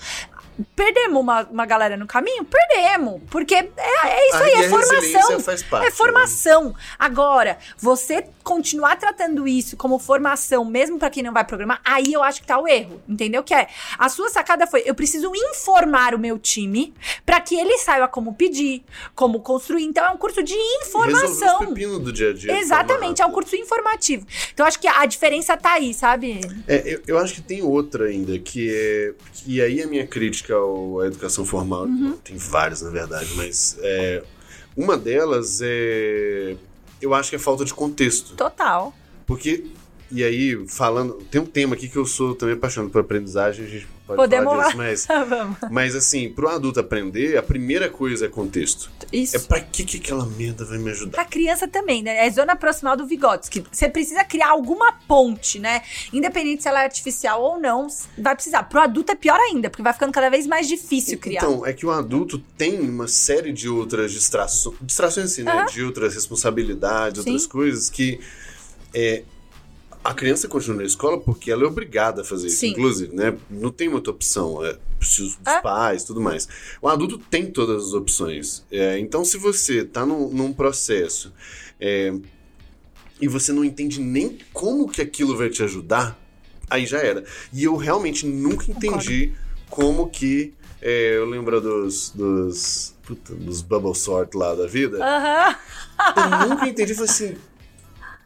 [0.76, 2.44] Perdemos uma, uma galera no caminho?
[2.44, 3.20] Perdemos.
[3.30, 5.40] Porque é, é isso Ah, aí, é a formação.
[5.68, 6.74] parte, É formação.
[6.98, 12.22] Agora, você continuar tratando isso como formação, mesmo pra quem não vai programar, aí eu
[12.22, 13.02] acho que tá o erro.
[13.08, 13.42] Entendeu?
[13.42, 13.66] Que é,
[13.98, 16.92] a sua sacada foi, eu preciso informar o meu time
[17.24, 18.84] pra que ele saiba como pedir,
[19.14, 19.84] como construir.
[19.84, 21.60] Então é um curso de Resolver informação.
[21.62, 22.58] os pepinos do dia a dia.
[22.60, 24.26] Exatamente, é um curso informativo.
[24.52, 26.40] Então acho que a diferença tá aí, sabe?
[26.68, 29.14] É, eu, eu acho que tem outra ainda, que é.
[29.46, 31.84] E aí a minha crítica ao- à educação formal.
[31.84, 32.16] Uhum.
[32.22, 33.76] Tem várias, na verdade, mas.
[33.80, 34.22] é,
[34.76, 36.56] uma delas é.
[37.04, 38.34] Eu acho que é falta de contexto.
[38.34, 38.94] Total.
[39.26, 39.66] Porque.
[40.10, 41.14] E aí, falando.
[41.30, 44.52] Tem um tema aqui que eu sou também apaixonado por aprendizagem, a gente pode Podemos
[44.52, 45.06] falar disso, mas.
[45.28, 45.56] Vamos.
[45.70, 48.90] Mas assim, pro adulto aprender, a primeira coisa é contexto.
[49.12, 49.36] Isso.
[49.36, 51.12] É pra que, que aquela merda vai me ajudar?
[51.12, 52.26] Pra criança também, né?
[52.26, 53.64] É zona proximal do Vygotsky.
[53.70, 55.82] Você precisa criar alguma ponte, né?
[56.12, 57.86] Independente se ela é artificial ou não,
[58.18, 58.64] vai precisar.
[58.64, 61.42] Pro adulto é pior ainda, porque vai ficando cada vez mais difícil criar.
[61.42, 65.52] Então, é que o adulto tem uma série de outras distrações, distrações assim, né?
[65.52, 65.66] Aham.
[65.66, 67.30] De outras responsabilidades, Sim.
[67.30, 68.20] outras coisas que
[68.94, 69.24] é,
[70.04, 72.68] a criança continua na escola porque ela é obrigada a fazer isso, Sim.
[72.72, 73.36] inclusive, né?
[73.50, 75.60] Não tem muita opção, é dos É.
[75.62, 76.46] pais, tudo mais.
[76.82, 78.64] O adulto tem todas as opções.
[78.70, 81.32] É, então, se você tá num, num processo
[81.80, 82.12] é,
[83.20, 86.18] e você não entende nem como que aquilo vai te ajudar,
[86.68, 87.24] aí já era.
[87.52, 89.32] E eu realmente nunca entendi
[89.70, 90.52] como que.
[90.82, 92.10] é, eu lembro dos.
[92.10, 92.94] dos.
[93.06, 94.98] puta, dos bubble sort lá da vida.
[96.16, 96.94] Eu nunca entendi.
[96.94, 97.36] Falei assim.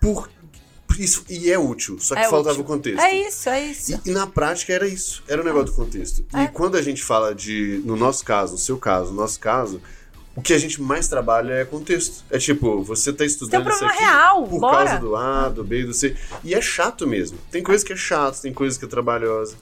[0.01, 0.29] Por.
[0.99, 2.64] Isso, e é útil, só que É faltava útil.
[2.64, 3.01] o contexto.
[3.01, 4.01] É isso, é isso.
[4.05, 6.24] E, e na prática era isso, era o negócio do contexto.
[6.32, 6.44] É.
[6.44, 9.80] E quando a gente fala de, no nosso caso, no seu caso, no nosso caso,
[10.39, 12.22] o que a gente mais trabalha é contexto.
[12.30, 14.76] É tipo, você tá estudando Tem um isso aqui real, por bora.
[14.84, 16.16] causa do A, do B, do C.
[16.45, 17.36] E é chato mesmo.
[17.51, 19.57] Tem coisa que é chato, tem coisa que é trabalhosa.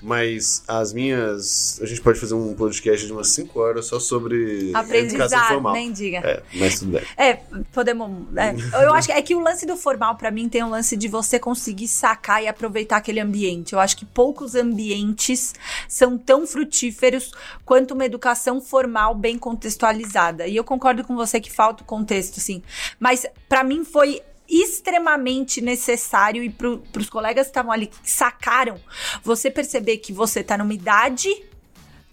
[0.00, 1.78] Mas as minhas.
[1.82, 5.72] A gente pode fazer um podcast de umas 5 horas só sobre educação Aprendizado, formal.
[5.74, 6.18] nem diga.
[6.18, 7.02] É, mas tudo bem.
[7.16, 7.34] É,
[7.72, 8.10] podemos.
[8.36, 8.54] é.
[8.84, 11.08] Eu acho que é que o lance do formal, pra mim, tem um lance de
[11.08, 13.72] você conseguir sacar e aproveitar aquele ambiente.
[13.72, 15.54] Eu acho que poucos ambientes
[15.88, 17.32] são tão frutíferos
[17.64, 20.13] quanto uma educação formal bem contextualizada.
[20.46, 22.62] E eu concordo com você que falta o contexto, sim.
[22.98, 28.78] Mas pra mim foi extremamente necessário e pro, pros colegas que estavam ali que sacaram
[29.22, 31.28] você perceber que você tá numa idade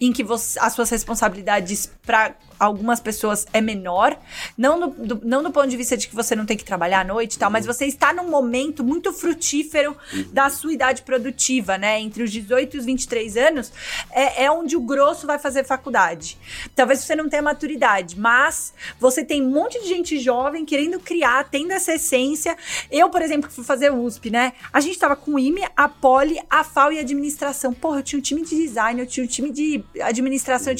[0.06, 4.16] em que você- as suas responsabilidades para algumas pessoas é menor,
[4.56, 4.86] não do,
[5.16, 7.34] do- não do ponto de vista de que você não tem que trabalhar à noite
[7.34, 9.96] e tal, mas você está num momento muito frutífero
[10.32, 12.00] da sua idade produtiva, né?
[12.00, 13.72] Entre os 18 e os 23 anos,
[14.12, 16.38] é, é onde o grosso vai fazer faculdade.
[16.74, 21.48] Talvez você não tenha maturidade, mas você tem um monte de gente jovem querendo criar,
[21.50, 22.56] tendo essa essência.
[22.90, 24.52] Eu, por exemplo, que fui fazer USP, né?
[24.72, 27.72] A gente tava com o IME, a Poli, a FAO e a administração.
[27.72, 30.72] Porra, eu tinha um time de design, eu tinha um time de administração,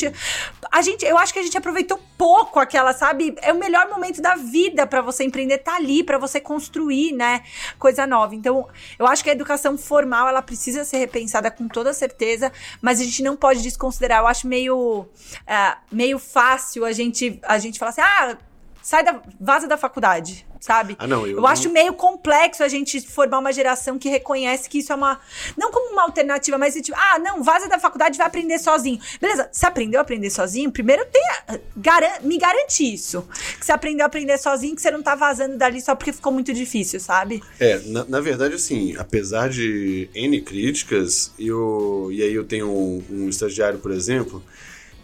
[0.70, 3.34] a gente, eu acho que a gente aproveitou pouco aquela, sabe?
[3.42, 7.42] É o melhor momento da vida para você empreender, tá ali para você construir, né,
[7.78, 8.34] coisa nova.
[8.34, 13.00] Então, eu acho que a educação formal, ela precisa ser repensada com toda certeza, mas
[13.00, 14.20] a gente não pode desconsiderar.
[14.20, 15.06] Eu acho meio,
[15.46, 18.36] é, meio fácil a gente, a gente falar assim, ah,
[18.82, 20.96] sai da, vaza da faculdade sabe?
[20.98, 24.78] Ah, não, eu, eu acho meio complexo a gente formar uma geração que reconhece que
[24.78, 25.20] isso é uma.
[25.56, 28.98] Não como uma alternativa, mas tipo, ah, não, vaza da faculdade vai aprender sozinho.
[29.20, 30.70] Beleza, você aprendeu a aprender sozinho?
[30.70, 31.60] Primeiro tenha.
[31.76, 33.26] Garan me garante isso.
[33.58, 36.32] Que você aprendeu a aprender sozinho, que você não tá vazando dali só porque ficou
[36.32, 37.42] muito difícil, sabe?
[37.58, 43.04] É, na, na verdade, assim, apesar de N críticas, eu, e aí eu tenho um,
[43.10, 44.42] um estagiário, por exemplo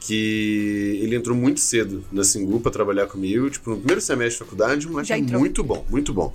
[0.01, 4.51] que ele entrou muito cedo na Singu para trabalhar comigo, tipo, no primeiro semestre de
[4.51, 6.32] faculdade, um moleque muito bom, muito bom.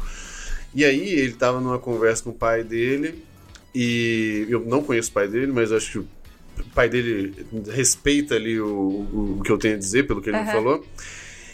[0.76, 3.24] E aí ele tava numa conversa com o pai dele,
[3.74, 6.08] e eu não conheço o pai dele, mas acho que o
[6.76, 10.38] pai dele respeita ali o, o, o que eu tenho a dizer, pelo que ele
[10.38, 10.46] uhum.
[10.46, 10.86] me falou.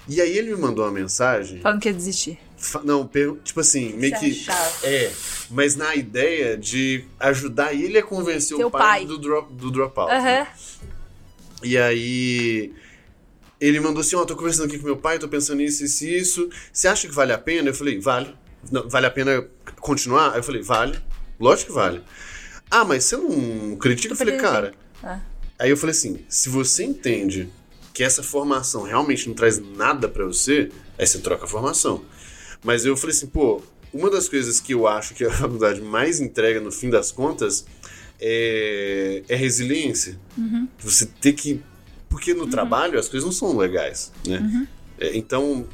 [0.07, 1.59] E aí ele me mandou uma mensagem.
[1.61, 2.39] Falando que ia desistir.
[2.83, 3.09] Não,
[3.43, 4.45] tipo assim, meio que.
[4.83, 5.11] É,
[5.49, 9.71] mas na ideia de ajudar ele a convencer Seu o pai, pai, do, drop, do
[9.71, 10.11] dropout.
[10.11, 10.23] Uhum.
[10.23, 10.47] Né?
[11.63, 12.73] E aí
[13.59, 16.05] ele mandou assim, ó, oh, tô conversando aqui com meu pai, tô pensando nisso, isso
[16.05, 16.49] e isso.
[16.71, 17.69] Você acha que vale a pena?
[17.69, 18.33] Eu falei, vale.
[18.71, 19.45] Não, vale a pena
[19.79, 20.31] continuar?
[20.31, 20.99] Aí eu falei, vale.
[21.39, 22.01] Lógico que vale.
[22.71, 24.13] Ah, mas você não critica?
[24.13, 24.73] Eu falei, cara.
[25.03, 25.19] Ah.
[25.57, 27.49] Aí eu falei assim, se você entende
[27.93, 32.05] que essa formação realmente não traz nada para você, aí você troca a formação.
[32.63, 33.61] Mas eu falei assim, pô,
[33.93, 37.65] uma das coisas que eu acho que a faculdade mais entrega no fim das contas
[38.19, 40.19] é, é resiliência.
[40.37, 40.67] Uhum.
[40.79, 41.61] Você ter que.
[42.09, 42.49] Porque no uhum.
[42.49, 44.39] trabalho as coisas não são legais, né?
[44.39, 44.67] Uhum.
[44.99, 45.67] É, então,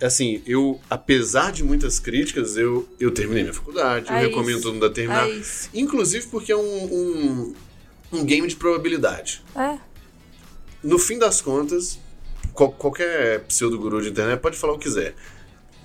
[0.00, 4.74] assim, eu, apesar de muitas críticas, eu, eu terminei minha faculdade, é eu recomendo todo
[4.74, 5.28] mundo a terminar.
[5.28, 5.42] É
[5.74, 7.54] inclusive porque é um, um,
[8.12, 9.42] um, game de probabilidade.
[9.54, 9.78] É.
[10.82, 11.98] No fim das contas,
[12.54, 15.14] qual, qualquer pseudo-guru de internet pode falar o que quiser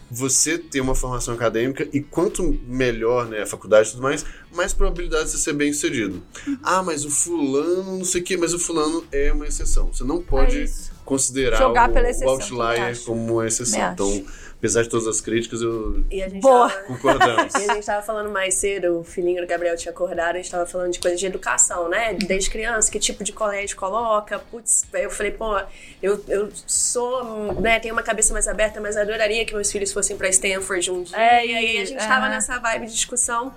[0.09, 4.73] você ter uma formação acadêmica e quanto melhor né, a faculdade e tudo mais, mais
[4.73, 6.21] probabilidade de você ser bem sucedido.
[6.47, 6.57] Uhum.
[6.63, 9.91] Ah, mas o fulano, não sei o que, mas o fulano é uma exceção.
[9.91, 10.65] Você não pode é
[11.03, 13.93] considerar Jogar o, exceção, o outlier como uma exceção.
[13.93, 14.25] Então,
[14.65, 16.69] apesar de todas as críticas, eu e a gente Boa.
[16.69, 16.83] Tava...
[16.83, 17.53] concordamos.
[17.55, 20.45] e a gente estava falando mais cedo, o filhinho do Gabriel tinha acordado, a gente
[20.45, 22.13] estava falando de coisa de educação, né?
[22.13, 24.39] Desde criança, que tipo de colégio coloca.
[24.39, 25.59] Putz, eu falei, pô,
[26.01, 30.17] eu, eu sou, né, tenho uma cabeça mais aberta, mas adoraria que meus filhos fossem
[30.17, 31.17] para Stanford um dia.
[31.17, 33.53] É, e aí a gente estava nessa vibe de discussão.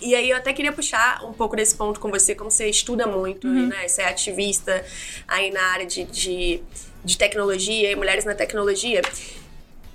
[0.00, 3.06] E aí eu até queria puxar um pouco desse ponto com você, como você estuda
[3.06, 3.68] muito, uhum.
[3.68, 3.88] né?
[3.88, 4.84] Você é ativista
[5.26, 6.60] aí na área de, de,
[7.02, 9.00] de tecnologia e mulheres na tecnologia.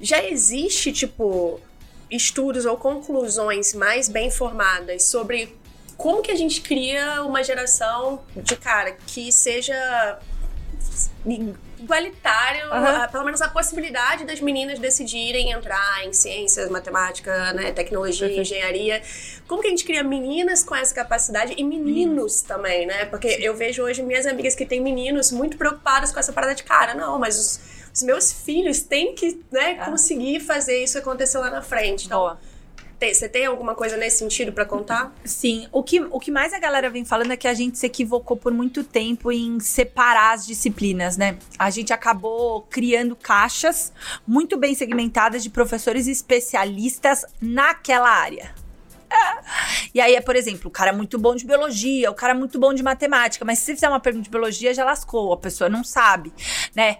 [0.01, 1.59] Já existe, tipo,
[2.09, 5.55] estudos ou conclusões mais bem formadas sobre
[5.95, 10.19] como que a gente cria uma geração de cara que seja
[11.79, 13.07] igualitário, uhum.
[13.11, 18.41] pelo menos a possibilidade das meninas decidirem entrar em ciências, matemática, né, tecnologia, uhum.
[18.41, 19.01] engenharia.
[19.47, 22.47] Como que a gente cria meninas com essa capacidade e meninos uhum.
[22.47, 23.05] também, né?
[23.05, 26.63] Porque eu vejo hoje minhas amigas que têm meninos muito preocupadas com essa parada de
[26.63, 27.59] cara, não, mas os,
[27.93, 29.85] os meus filhos têm que, né, ah.
[29.85, 32.05] conseguir fazer isso acontecer lá na frente.
[32.05, 32.39] Então, Boa.
[33.01, 35.11] Você tem alguma coisa nesse sentido para contar?
[35.25, 35.67] Sim.
[35.71, 38.37] O que, o que mais a galera vem falando é que a gente se equivocou
[38.37, 41.35] por muito tempo em separar as disciplinas, né?
[41.57, 43.91] A gente acabou criando caixas
[44.27, 48.53] muito bem segmentadas de professores especialistas naquela área.
[49.93, 52.36] E aí é, por exemplo, o cara é muito bom de biologia, o cara é
[52.36, 55.38] muito bom de matemática, mas se você fizer uma pergunta de biologia, já lascou, a
[55.38, 56.32] pessoa não sabe,
[56.76, 56.97] né?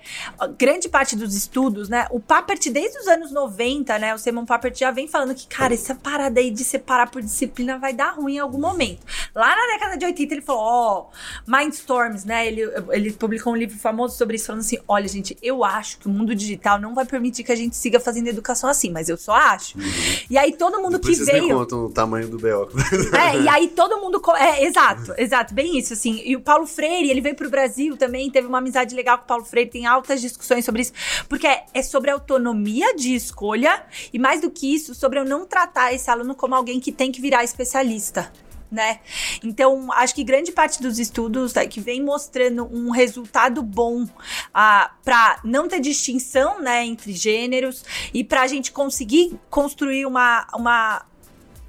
[0.58, 2.08] Grande parte dos estudos, né?
[2.12, 4.14] O Papert, desde os anos 90, né?
[4.14, 7.78] O Simon Papert já vem falando que, cara, essa parada aí de separar por disciplina
[7.78, 9.06] vai dar ruim em algum momento.
[9.34, 12.48] Lá na década de 80, ele falou, ó, oh, Mindstorms, né?
[12.48, 16.08] Ele, ele publicou um livro famoso sobre isso, falando assim: olha, gente, eu acho que
[16.08, 19.18] o mundo digital não vai permitir que a gente siga fazendo educação assim, mas eu
[19.18, 19.78] só acho.
[19.78, 19.84] Uhum.
[20.30, 21.44] E aí todo mundo Depois que veio.
[21.44, 22.70] Me contam tamanho do B.O.
[23.12, 24.22] É, e aí todo mundo.
[24.38, 26.22] É, exato, exato, bem isso, assim.
[26.24, 29.28] E o Paulo Freire, ele veio pro Brasil também, teve uma amizade legal com o
[29.28, 30.94] Paulo Freire, tem altas discussões sobre isso,
[31.30, 33.84] porque é, é sobre autonomia de escolha
[34.14, 37.12] e, mais do que isso, sobre eu não tratar esse aluno como alguém que tem
[37.12, 38.32] que virar especialista
[38.72, 39.02] né?
[39.44, 44.08] Então, acho que grande parte dos estudos tá, que vem mostrando um resultado bom
[44.54, 47.84] ah, para não ter distinção, né, entre gêneros
[48.14, 51.06] e para a gente conseguir construir uma, uma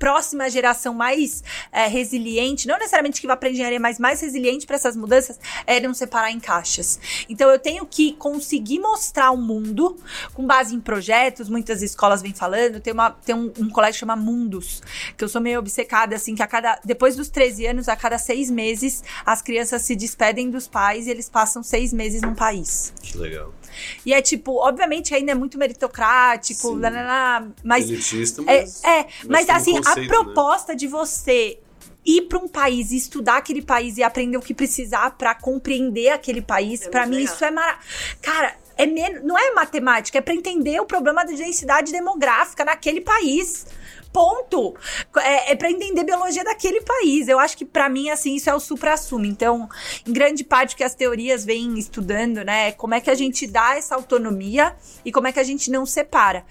[0.02, 4.74] próxima geração mais é, resiliente, não necessariamente que vá para engenharia, mas mais resiliente para
[4.74, 6.98] essas mudanças, é não separar em caixas.
[7.28, 9.96] Então eu tenho que conseguir mostrar o mundo
[10.34, 14.00] com base em projetos, muitas escolas vêm falando, tem, uma, tem um, um colégio que
[14.00, 14.82] chama Mundos,
[15.16, 18.18] que eu sou meio obcecada, assim, que a cada, depois dos 13 anos, a cada
[18.18, 22.92] seis meses, as crianças se despedem dos pais e eles passam seis meses num país.
[23.00, 23.54] Que legal.
[24.04, 26.80] E é tipo, obviamente ainda é muito meritocrático, Sim.
[26.80, 28.84] lá, lá, lá, mas Elitista, é, mas.
[28.84, 30.08] é, mas, tem um assim, conceito, a né?
[30.08, 31.58] proposta de você
[32.04, 36.10] ir para um país e estudar aquele país e aprender o que precisar para compreender
[36.10, 37.78] aquele país, É pra muito mim isso é mara...
[38.20, 39.20] Cara, é men...
[39.22, 43.66] não é matemática, é para entender o problema da densidade demográfica naquele país.
[44.12, 44.74] Ponto.
[45.16, 47.28] É, é para entender biologia daquele país.
[47.28, 49.24] Eu acho que pra mim assim isso é o supra-sumo.
[49.24, 49.68] Então,
[50.06, 53.46] em grande parte que as teorias vêm estudando, né, é como é que a gente
[53.46, 56.44] dá essa autonomia e como é que a gente não separa.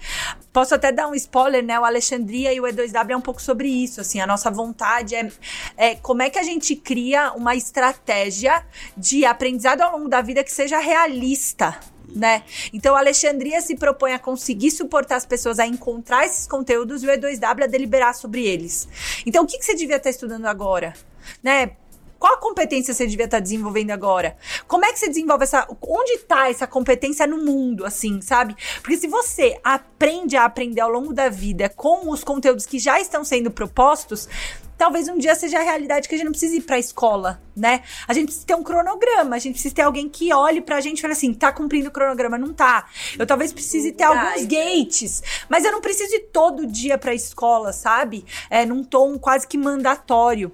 [0.52, 1.78] Posso até dar um spoiler, né?
[1.80, 4.00] O Alexandria e o E2W é um pouco sobre isso.
[4.00, 5.30] Assim, a nossa vontade é,
[5.76, 8.64] é como é que a gente cria uma estratégia
[8.96, 11.78] de aprendizado ao longo da vida que seja realista.
[12.14, 12.42] Né?
[12.72, 17.06] Então, a Alexandria se propõe a conseguir suportar as pessoas a encontrar esses conteúdos e
[17.06, 18.88] o E2W a deliberar sobre eles.
[19.24, 20.92] Então, o que, que você devia estar estudando agora?
[21.42, 21.72] Né?
[22.22, 24.36] Qual a competência você devia estar desenvolvendo agora?
[24.68, 25.66] Como é que você desenvolve essa.
[25.82, 28.54] Onde está essa competência no mundo, assim, sabe?
[28.80, 33.00] Porque se você aprende a aprender ao longo da vida com os conteúdos que já
[33.00, 34.28] estão sendo propostos,
[34.82, 37.82] talvez um dia seja a realidade que a gente não precisa ir pra escola, né?
[38.08, 40.98] A gente precisa ter um cronograma, a gente precisa ter alguém que olhe pra gente
[40.98, 42.36] e fale assim, tá cumprindo o cronograma?
[42.36, 42.88] Não tá.
[43.16, 47.72] Eu talvez precise ter alguns gates, mas eu não preciso ir todo dia pra escola,
[47.72, 48.24] sabe?
[48.50, 50.50] É, num tom quase que mandatório.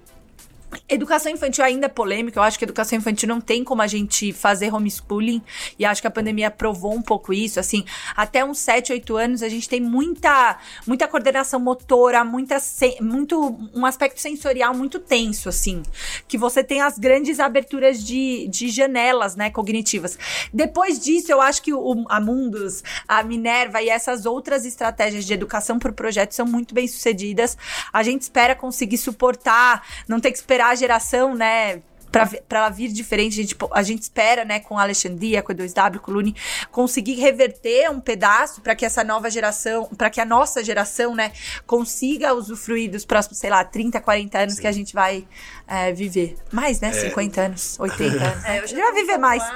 [0.88, 2.38] Educação infantil ainda é polêmica.
[2.38, 5.42] Eu acho que educação infantil não tem como a gente fazer homeschooling.
[5.78, 7.60] E acho que a pandemia provou um pouco isso.
[7.60, 7.84] Assim,
[8.16, 12.56] até uns 7, 8 anos, a gente tem muita, muita coordenação motora, muita
[13.02, 15.82] muito, um aspecto sensorial muito tenso, assim.
[16.26, 20.18] Que você tem as grandes aberturas de, de janelas, né, cognitivas.
[20.54, 25.34] Depois disso, eu acho que o, a Mundus, a Minerva e essas outras estratégias de
[25.34, 27.58] educação por projeto são muito bem sucedidas.
[27.92, 31.82] A gente espera conseguir suportar, não ter que esperar geração, né?
[32.10, 35.54] Pra ela vir diferente, a gente, a gente espera, né, com a Alexandria, com a
[35.54, 36.34] 2W, com o Lune,
[36.72, 41.32] conseguir reverter um pedaço para que essa nova geração, para que a nossa geração, né,
[41.66, 45.28] consiga usufruir dos próximos, sei lá, 30, 40 anos que a gente vai
[45.66, 46.36] é, viver.
[46.50, 46.92] Mais, né?
[46.92, 48.38] 50 anos, 80 anos.
[48.48, 49.42] É, eu a gente já vai tô viver mais.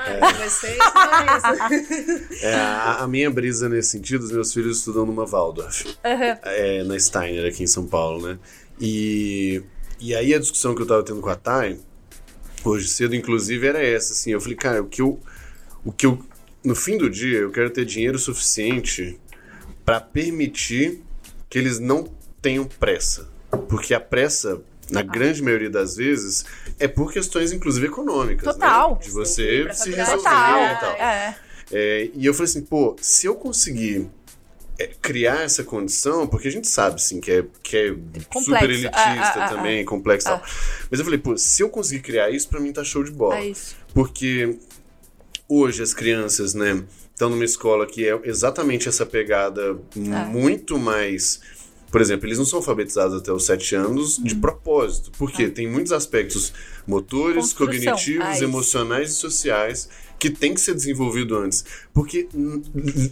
[2.43, 6.99] É, a, a minha brisa nesse sentido, os meus filhos estudam numa Waldorf, é, na
[6.99, 8.39] Steiner, aqui em São Paulo, né?
[8.81, 9.63] E,
[10.03, 11.79] e aí a discussão que eu tava tendo com a Thay,
[12.65, 15.21] hoje cedo, inclusive, era essa, assim, eu falei, cara, o que eu,
[15.85, 16.19] o que eu,
[16.65, 19.19] no fim do dia, eu quero ter dinheiro suficiente
[19.85, 21.03] para permitir
[21.49, 22.09] que eles não
[22.41, 23.29] tenham pressa,
[23.69, 26.45] porque a pressa na grande maioria das vezes,
[26.79, 28.55] é por questões, inclusive, econômicas.
[28.55, 28.93] Total.
[28.93, 28.99] Né?
[29.03, 30.61] De você se resolver Total.
[30.61, 30.93] e tal.
[30.93, 31.37] É.
[31.73, 34.11] É, e eu falei assim, pô, se eu conseguir
[35.01, 38.45] criar essa condição, porque a gente sabe, assim, que é, que é Complexo.
[38.45, 40.43] super elitista Ah, ah, ah, também, complexo e tal.
[40.91, 43.37] Mas eu falei, pô, se eu conseguir criar isso, pra mim tá show de bola.
[43.39, 43.77] É isso.
[43.95, 44.57] Porque
[45.49, 49.79] hoje as crianças, né, estão numa escola que é exatamente essa pegada
[50.31, 51.41] muito mais.
[51.91, 55.11] Por exemplo, eles não são alfabetizados até os sete anos de propósito.
[55.19, 56.53] Porque tem muitos aspectos
[56.87, 57.67] motores, Construção.
[57.67, 59.91] cognitivos, Ah, emocionais e sociais
[60.23, 61.65] que tem que ser desenvolvido antes.
[61.93, 62.29] Porque,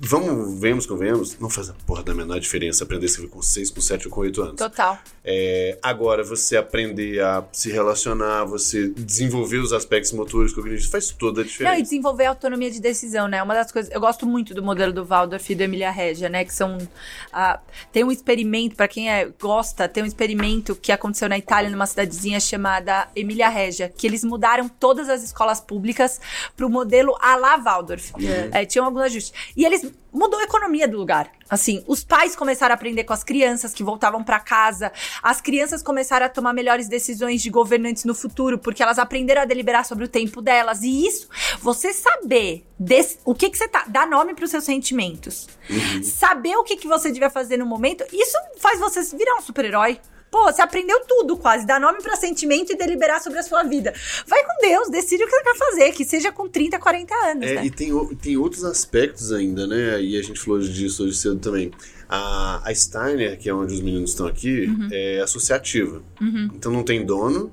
[0.01, 3.71] vamos, vemos, convenhamos, não faz a porra da menor diferença aprender a escrever com 6,
[3.71, 4.55] com 7 ou com 8 anos.
[4.57, 4.97] Total.
[5.25, 11.41] É, agora, você aprender a se relacionar, você desenvolver os aspectos motores, cognitivos, faz toda
[11.41, 11.83] a Não, e diferença.
[11.83, 13.43] desenvolver a autonomia de decisão, né?
[13.43, 13.91] Uma das coisas.
[13.93, 16.45] Eu gosto muito do modelo do Waldorf e do Emília Regia, né?
[16.45, 16.79] Que são.
[17.33, 17.59] ah,
[17.93, 21.87] tem um experimento, pra quem é, gosta, tem um experimento que aconteceu na Itália, numa
[21.87, 26.21] cidadezinha chamada Emília Regia, que eles mudaram todas as escolas públicas
[26.57, 28.13] pro modelo à la Waldorf.
[28.53, 29.33] É, tinham alguns ajustes.
[29.57, 31.31] E eles mudou a economia do lugar.
[31.49, 34.93] Assim, os pais começaram a aprender com as crianças que voltavam pra casa,
[35.23, 39.45] as crianças começaram a tomar melhores decisões de governantes no futuro, porque elas aprenderam a
[39.45, 40.83] deliberar sobre o tempo delas.
[40.83, 41.29] E isso,
[41.61, 45.49] você saber des- o que que você tá, dar nome pros seus sentimentos,
[46.03, 50.01] saber o que que você devia fazer no momento, isso faz você virar um super-herói.
[50.31, 53.93] Pô, você aprendeu tudo quase, dar nome pra sentimento e deliberar sobre a sua vida.
[54.27, 57.47] Vai com Deus, decide o que você quer fazer, que seja com 30, 40 anos,
[57.51, 57.67] É, né?
[57.67, 60.01] e tem, tem outros aspectos ainda, né?
[60.01, 61.73] E a gente falou disso hoje cedo também.
[62.09, 64.89] A, a Steiner, que é onde os meninos estão aqui, Uhum.
[64.93, 66.03] é associativa.
[66.55, 67.53] Então não tem dono,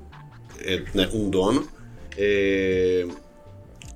[0.60, 1.68] é, né, um dono.
[2.16, 3.06] é,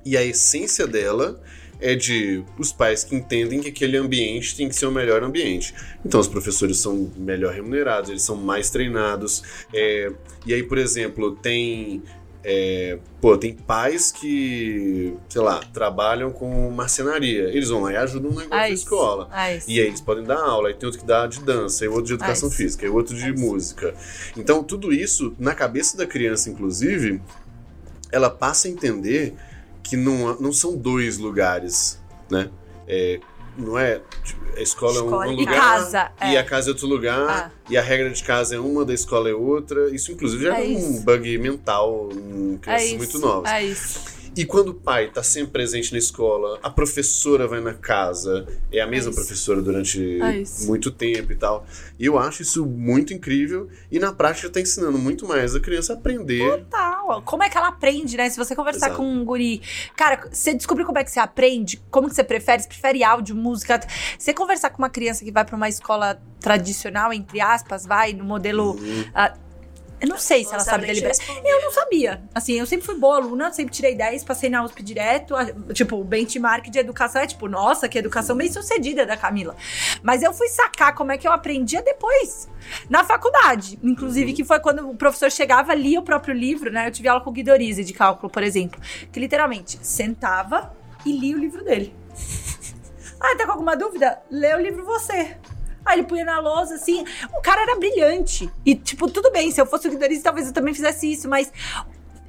[0.05, 1.41] e a essência dela
[1.83, 5.73] é de os pais que entendem que aquele ambiente tem que ser o melhor ambiente.
[6.05, 9.43] Então os professores são melhor remunerados, eles são mais treinados.
[9.73, 10.11] é,
[10.45, 12.01] e aí, por exemplo, tem.
[12.45, 17.43] é, pô, tem pais que, sei lá, trabalham com marcenaria.
[17.43, 18.83] Eles vão lá e ajudam um negócio Ah, na isso.
[18.83, 19.29] escola.
[19.31, 19.49] Ah.
[19.65, 22.05] E aí eles podem dar aula, aí tem outro que dá de dança, aí outro
[22.07, 22.57] de educação Ah, isso.
[22.57, 23.93] física, aí outro de Ah, música.
[24.35, 27.21] Então, tudo isso, na cabeça da criança, inclusive,
[28.11, 29.33] ela passa a entender
[29.83, 32.49] que não, não são dois lugares, né?
[32.87, 33.19] É,
[33.57, 34.01] não é.
[34.23, 35.55] tipo, A escola, é um- Escola um, e lugar.
[35.59, 36.39] casa, E é.
[36.39, 37.29] a casa é outro lugar.
[37.29, 37.51] Ah.
[37.69, 39.89] E a regra de casa é uma, da escola é outra.
[39.89, 41.01] Isso, inclusive, já É um isso.
[41.01, 43.51] bug mental em É crianças muito novas.
[43.51, 43.99] É isso.
[44.35, 48.79] E quando o pai tá sempre presente na escola, a professora vai na casa, é
[48.79, 49.19] a mesma isso.
[49.19, 51.65] professora durante É muito tempo e tal.
[51.99, 55.93] E eu acho isso muito incrível e na prática tá ensinando muito mais a criança
[55.93, 56.63] a aprender.
[56.63, 57.21] Total.
[57.21, 58.29] Como é que ela aprende, né?
[58.29, 58.97] Se você conversar Exato.
[58.97, 59.61] com um guri.
[59.95, 63.35] Cara, você descobrir como é que você aprende, como que você prefere, você prefere áudio,
[63.35, 63.79] música.
[64.17, 68.23] Você conversar com uma criança que vai pra uma escola tradicional, entre aspas, vai, no
[68.23, 68.71] modelo.
[68.73, 69.05] Uhum.
[69.13, 69.33] ah,
[70.03, 71.15] eu não sei se ela sabe deliberar.
[71.45, 72.21] Eu não sabia.
[72.35, 75.35] Assim, eu sempre fui boa aluna, sempre tirei 10, passei na USP direto.
[75.35, 79.55] a- Tipo, o benchmark de educação é tipo, nossa, que educação bem sucedida da Camila.
[80.01, 82.47] Mas eu fui sacar como é que eu aprendia depois.
[82.89, 86.87] Na faculdade, inclusive, que foi quando o professor chegava, lia o próprio livro, né?
[86.87, 88.79] Eu tive aula com o Guidorize de cálculo, por exemplo.
[89.11, 90.73] Que literalmente sentava
[91.05, 91.95] e lia o livro dele.
[93.25, 94.21] Ah, tá com alguma dúvida?
[94.29, 95.37] Lê o livro você.
[95.85, 97.03] Aí ele punha na lousa, assim.
[97.37, 98.49] O cara era brilhante.
[98.65, 101.51] E, tipo, tudo bem, se eu fosse o guitarista, talvez eu também fizesse isso, mas.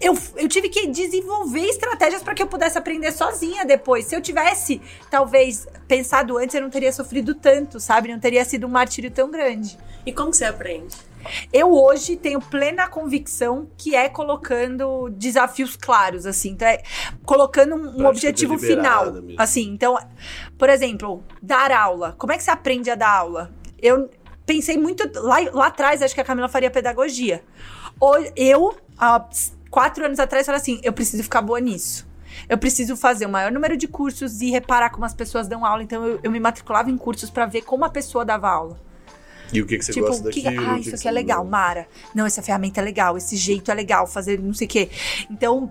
[0.01, 4.05] Eu, eu tive que desenvolver estratégias para que eu pudesse aprender sozinha depois.
[4.05, 8.13] Se eu tivesse, talvez, pensado antes, eu não teria sofrido tanto, sabe?
[8.13, 9.79] Não teria sido um martírio tão grande.
[10.05, 10.95] E como você aprende?
[11.53, 16.51] Eu hoje tenho plena convicção que é colocando desafios claros, assim.
[16.51, 16.83] Então é
[17.25, 19.13] colocando um, um objetivo final.
[19.13, 19.35] mesmo.
[19.39, 19.99] Assim, então,
[20.59, 22.15] por exemplo, dar aula.
[22.19, 23.53] Como é que você aprende a dar aula?
[23.81, 24.11] Eu
[24.47, 25.09] pensei muito.
[25.21, 27.43] Lá, lá atrás, acho que a Camila faria pedagogia.
[28.01, 29.25] Ou eu, há
[29.71, 32.07] quatro anos atrás, falei assim: eu preciso ficar boa nisso.
[32.49, 35.83] Eu preciso fazer o maior número de cursos e reparar como as pessoas dão aula.
[35.83, 38.81] Então, eu, eu me matriculava em cursos para ver como a pessoa dava aula.
[39.55, 40.71] E o que, que você Tipo, gosta que, daquilo?
[40.71, 41.87] ah, que isso aqui é legal, Mara.
[42.15, 44.91] Não, essa ferramenta é legal, esse jeito é legal, fazer não sei o quê.
[45.31, 45.71] Então,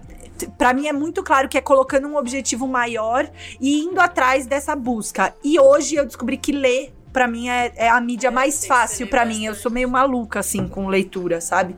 [0.57, 3.29] pra mim é muito claro que é colocando um objetivo maior
[3.59, 5.35] e indo atrás dessa busca.
[5.43, 9.07] E hoje eu descobri que ler, pra mim, é, é a mídia É, mais fácil
[9.07, 9.45] pra mim.
[9.45, 11.75] Eu sou meio maluca, assim, com leitura, sabe?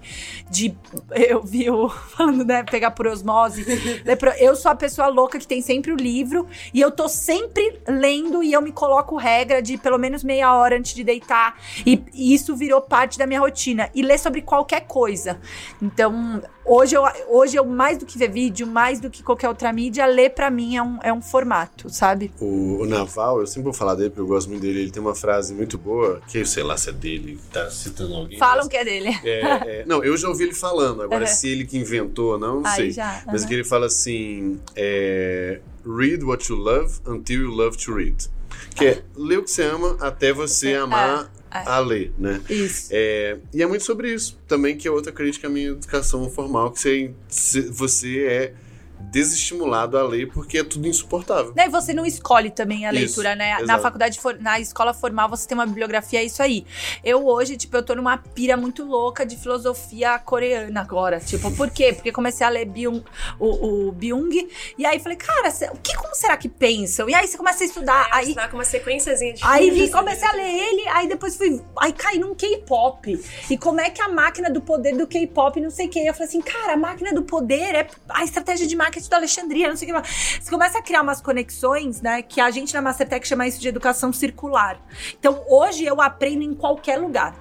[0.49, 0.75] De.
[1.11, 1.89] Eu vi o.
[2.15, 2.63] Falando, né?
[2.63, 3.65] Pegar por osmose.
[4.39, 8.41] eu sou a pessoa louca que tem sempre o livro e eu tô sempre lendo
[8.41, 11.59] e eu me coloco regra de pelo menos meia hora antes de deitar.
[11.85, 13.89] E, e isso virou parte da minha rotina.
[13.93, 15.39] E ler sobre qualquer coisa.
[15.81, 19.71] Então, hoje eu, hoje eu mais do que ver vídeo, mais do que qualquer outra
[19.71, 22.31] mídia, ler pra mim é um, é um formato, sabe?
[22.39, 24.81] O, o Naval, eu sempre vou falar dele porque eu gosto muito dele.
[24.81, 28.13] Ele tem uma frase muito boa, que eu sei lá se é dele, tá citando
[28.15, 28.37] alguém.
[28.39, 29.09] Falam mas- que é dele.
[29.23, 29.41] É,
[29.81, 31.01] é, não, eu já ouvi ele falando.
[31.01, 31.27] Agora, Uhum.
[31.27, 32.91] se ele que inventou ou não, não sei.
[32.91, 33.47] já, Mas uhum.
[33.47, 38.29] que ele fala assim: é, read what you love until you love to read.
[38.75, 41.44] Que é ler o que você ama até você amar é.
[41.51, 42.41] A ler, né?
[42.49, 42.89] Isso.
[42.91, 44.37] É, e é muito sobre isso.
[44.47, 48.53] Também que é outra crítica à minha educação formal, que você, você é
[48.99, 51.53] desestimulado a ler porque é tudo insuportável.
[51.55, 53.53] Né, E você não escolhe também a Isso, leitura, né?
[53.55, 53.81] Na exato.
[53.81, 56.65] faculdade, for- na escola formal, você tem uma bibliografia, é isso aí.
[57.03, 61.19] Eu hoje, tipo, eu tô numa pira muito louca de filosofia coreana agora.
[61.19, 61.93] Tipo, por quê?
[61.93, 63.03] Porque comecei a ler Byung,
[63.39, 67.09] o, o Byung, e aí falei, cara, o que, como será que pensam?
[67.09, 68.33] E aí você começa a estudar, Aí, aí...
[68.35, 71.61] dá com uma sequenciazinha de Aí vi, comecei a ler ele, aí depois fui.
[71.79, 73.19] Aí caí num K-pop.
[73.49, 75.99] E como é que a máquina do poder do K-pop, não sei o quê.
[76.05, 79.69] Eu falei assim, cara, a máquina do poder é a estratégia de marketing da Alexandria,
[79.69, 80.09] não sei o que.
[80.41, 82.21] Você começa a criar umas conexões, né?
[82.21, 84.79] Que a gente na Mastertech chama isso de educação circular.
[85.19, 87.35] Então hoje eu aprendo em qualquer lugar.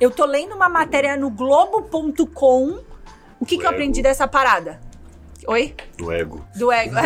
[0.00, 2.80] Eu tô lendo uma matéria no Globo.com.
[3.38, 4.80] O que, que eu aprendi dessa parada?
[5.46, 5.74] Oi?
[5.96, 6.44] Do ego.
[6.56, 6.96] Do ego,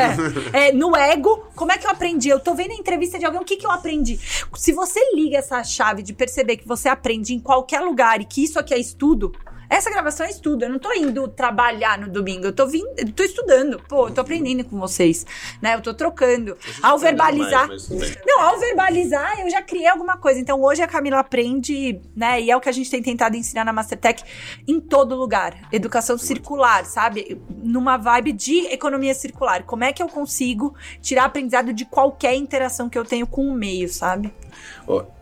[0.53, 0.69] é.
[0.69, 2.29] É, No ego, como é que eu aprendi?
[2.29, 4.19] Eu tô vendo a entrevista de alguém, o que, que eu aprendi?
[4.57, 8.43] Se você liga essa chave de perceber que você aprende em qualquer lugar e que
[8.43, 9.33] isso aqui é estudo,
[9.69, 10.65] essa gravação é estudo.
[10.65, 13.81] Eu não tô indo trabalhar no domingo, eu tô vindo, eu tô estudando.
[13.89, 15.27] Pô, eu tô aprendendo com vocês,
[15.61, 15.75] né?
[15.75, 16.57] Eu tô trocando.
[16.83, 17.69] Ao verbalizar.
[17.69, 17.89] Mais.
[18.27, 20.41] Não, ao verbalizar, eu já criei alguma coisa.
[20.41, 22.41] Então, hoje a Camila aprende, né?
[22.41, 24.23] E é o que a gente tem tentado ensinar na Mastertech
[24.67, 25.69] em todo lugar.
[25.73, 27.41] Educação circular, sabe?
[27.63, 29.65] Numa vibe de economia circular.
[29.65, 33.55] Como é que eu consigo tirar aprendizado de qualquer interação que eu tenho com o
[33.55, 34.33] meio, sabe?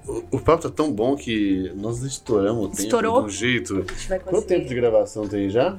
[0.07, 3.21] O, o papo tá tão bom que nós estouramos o tempo Estourou?
[3.21, 3.85] de um jeito.
[4.25, 5.77] Quanto tempo de gravação tem já?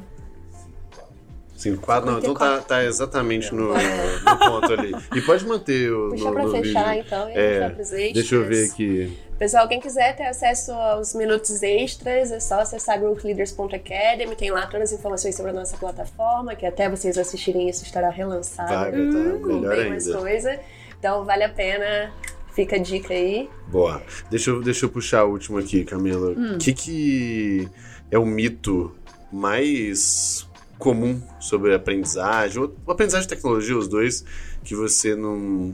[1.56, 4.92] 5, 4, não, então tá, tá exatamente no, no ponto ali.
[5.16, 6.10] E pode manter o.
[6.10, 7.04] Puxar no, pra no fechar, vídeo.
[7.06, 7.90] então, e É, extras.
[7.90, 9.18] Deixa eu ver aqui.
[9.40, 14.36] Pessoal, quem quiser ter acesso aos minutos extras, é só acessar growthleaders.academy.
[14.36, 18.10] Tem lá todas as informações sobre a nossa plataforma, que até vocês assistirem isso estará
[18.10, 18.70] relançado.
[18.74, 20.20] Vai, tá com melhor bem mais ainda.
[20.20, 20.60] coisa.
[21.00, 22.12] Então vale a pena.
[22.56, 23.50] Fica a dica aí.
[23.68, 24.02] Boa.
[24.30, 26.32] Deixa eu, deixa eu puxar o último aqui, Camila.
[26.32, 27.68] O que, que
[28.12, 28.94] é o mito
[29.32, 30.48] mais
[30.78, 34.24] comum sobre a aprendizagem, ou a aprendizagem e tecnologia, os dois,
[34.64, 35.74] que você não.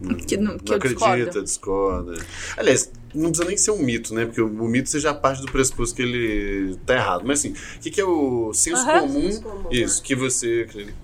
[0.00, 2.14] não- Que não- que eu acredita, discorda.
[2.56, 4.24] Aliás, não precisa nem ser um mito, né?
[4.24, 7.24] Porque o, o mito seja parte do pressuposto que ele tá errado.
[7.26, 9.00] Mas assim, o que, que é o senso Aham.
[9.02, 9.22] comum?
[9.22, 11.03] Senso comum, isso, que você acredita.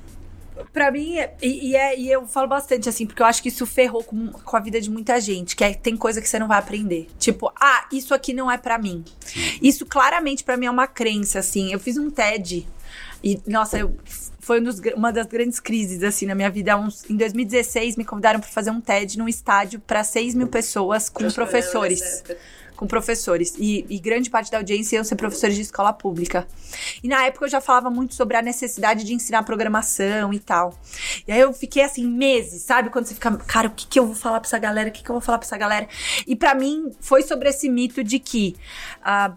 [0.72, 3.48] Pra mim, é- e, e é, e eu falo bastante assim, porque eu acho que
[3.48, 6.38] isso ferrou com, com a vida de muita gente, que é, tem coisa que você
[6.38, 7.08] não vai aprender.
[7.18, 9.04] Tipo, ah, isso aqui não é pra mim.
[9.62, 11.72] Isso claramente pra mim é uma crença, assim.
[11.72, 12.66] Eu fiz um TED
[13.22, 13.94] e, nossa, eu,
[14.38, 16.76] foi um dos uma das grandes crises, assim, na minha vida.
[16.76, 21.08] Uns, em 2016, me convidaram pra fazer um TED num estádio pra 6 mil pessoas
[21.08, 22.22] com eu lembro professores.
[22.80, 23.54] Com professores.
[23.58, 26.48] E, e grande parte da audiência iam ser professores de escola pública.
[27.04, 30.72] E na época eu já falava muito sobre a necessidade de ensinar programação e tal.
[31.28, 32.88] E aí eu fiquei assim, meses, sabe?
[32.88, 34.88] Quando você fica, cara, o que, que eu vou falar pra essa galera?
[34.88, 35.86] O que, que eu vou falar pra essa galera?
[36.26, 38.56] E pra mim foi sobre esse mito de que.
[39.04, 39.36] ah,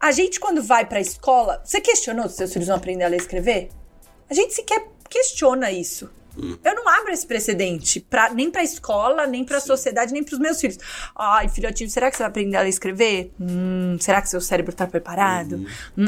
[0.00, 1.62] a gente, quando vai pra escola.
[1.64, 3.68] Você questionou se seus filhos vão aprender a ler e escrever?
[4.28, 6.10] A gente sequer questiona isso.
[6.36, 10.60] Eu não abro esse precedente, pra, nem pra escola, nem pra sociedade, nem pros meus
[10.60, 10.78] filhos.
[11.16, 13.32] Ai, filhotinho, será que você vai aprender a escrever?
[13.40, 15.64] Hum, será que seu cérebro tá preparado?
[15.96, 16.06] Hum.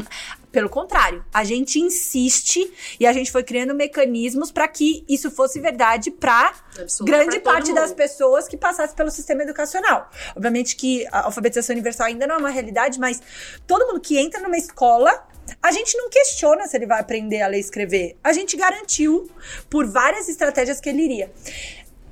[0.51, 5.59] Pelo contrário, a gente insiste e a gente foi criando mecanismos pra que isso fosse
[5.59, 7.97] verdade pra Absoluta grande pra parte das mundo.
[7.97, 10.09] pessoas que passassem pelo sistema educacional.
[10.35, 13.21] Obviamente que a alfabetização universal ainda não é uma realidade, mas
[13.67, 15.27] todo mundo que entra numa escola,
[15.61, 18.17] a gente não questiona se ele vai aprender a ler e escrever.
[18.23, 19.29] A gente garantiu
[19.69, 21.31] por várias estratégias que ele iria.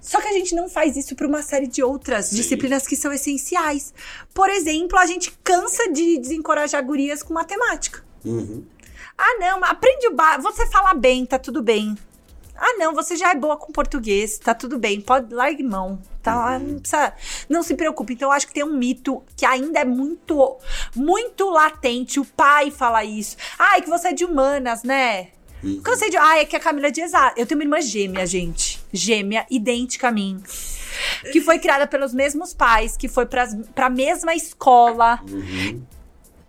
[0.01, 2.35] Só que a gente não faz isso para uma série de outras Sim.
[2.35, 3.93] disciplinas que são essenciais.
[4.33, 8.03] Por exemplo, a gente cansa de desencorajar gurias com matemática.
[8.23, 8.63] Uhum.
[9.17, 10.43] Ah, não, mas aprende o básico.
[10.43, 11.95] Você fala bem, tá tudo bem.
[12.57, 15.01] Ah, não, você já é boa com português, tá tudo bem.
[15.01, 16.01] Pode largue mão.
[16.23, 17.13] Tá lá, não precisa.
[17.49, 18.13] Não se preocupe.
[18.13, 20.57] Então, eu acho que tem um mito que ainda é muito,
[20.95, 22.19] muito latente.
[22.19, 23.35] O pai fala isso.
[23.59, 25.29] Ai, que você é de humanas, né?
[25.83, 26.17] Cansei de.
[26.17, 27.39] Ai, é que a Camila é de exato.
[27.39, 28.79] Eu tenho uma irmã gêmea, gente.
[28.93, 30.41] Gêmea, idêntica a mim.
[31.31, 35.83] Que foi criada pelos mesmos pais, que foi pras, pra mesma escola Uhum.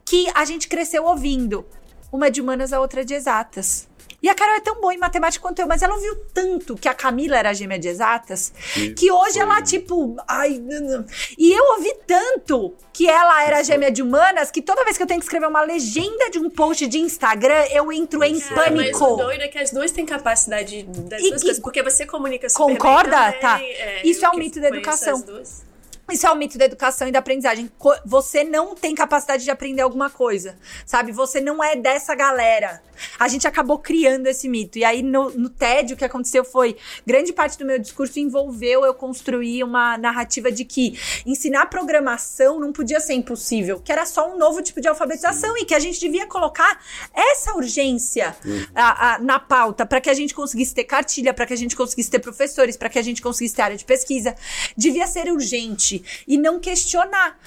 [0.04, 1.66] que a gente cresceu ouvindo.
[2.12, 3.88] Uma é de humanas, a outra é de exatas.
[4.26, 6.88] E a Carol é tão boa em matemática quanto eu, mas ela ouviu tanto que
[6.88, 10.58] a Camila era gêmea de exatas, Que que hoje foi- ela, tipo, ai.
[10.58, 11.06] não, não.
[11.38, 15.06] E eu ouvi tanto que ela era gêmea de humanas que toda vez que eu
[15.06, 18.88] tenho que escrever uma legenda de um post de Instagram, eu entro em Cara, mas
[18.88, 19.16] o pânico.
[19.16, 22.48] doido é que as duas têm capacidade das E- duas e- coisas, porque você comunica
[22.48, 23.10] super bem Concorda?
[23.32, 23.60] também, Tá.
[24.02, 25.14] Isso eu é um mito da educação.
[25.14, 25.64] as duas.
[26.10, 27.70] Isso é o mito da educação e da aprendizagem.
[28.04, 31.10] Você não tem capacidade de aprender alguma coisa, sabe?
[31.12, 32.80] Você não é dessa galera.
[33.18, 34.78] A gente acabou criando esse mito.
[34.78, 36.76] E aí, no, no TED, o que aconteceu foi:
[37.06, 42.72] grande parte do meu discurso envolveu eu construir uma narrativa de que ensinar programação não
[42.72, 45.98] podia ser impossível, que era só um novo tipo de alfabetização e que a gente
[46.00, 46.80] devia colocar
[47.12, 48.34] essa urgência
[48.74, 51.76] a- a- na pauta para que a gente conseguisse ter cartilha, para que a gente
[51.76, 54.34] conseguisse ter professores, para que a gente conseguisse ter área de pesquisa.
[54.76, 55.95] Devia ser urgente
[56.26, 57.38] e não questionar.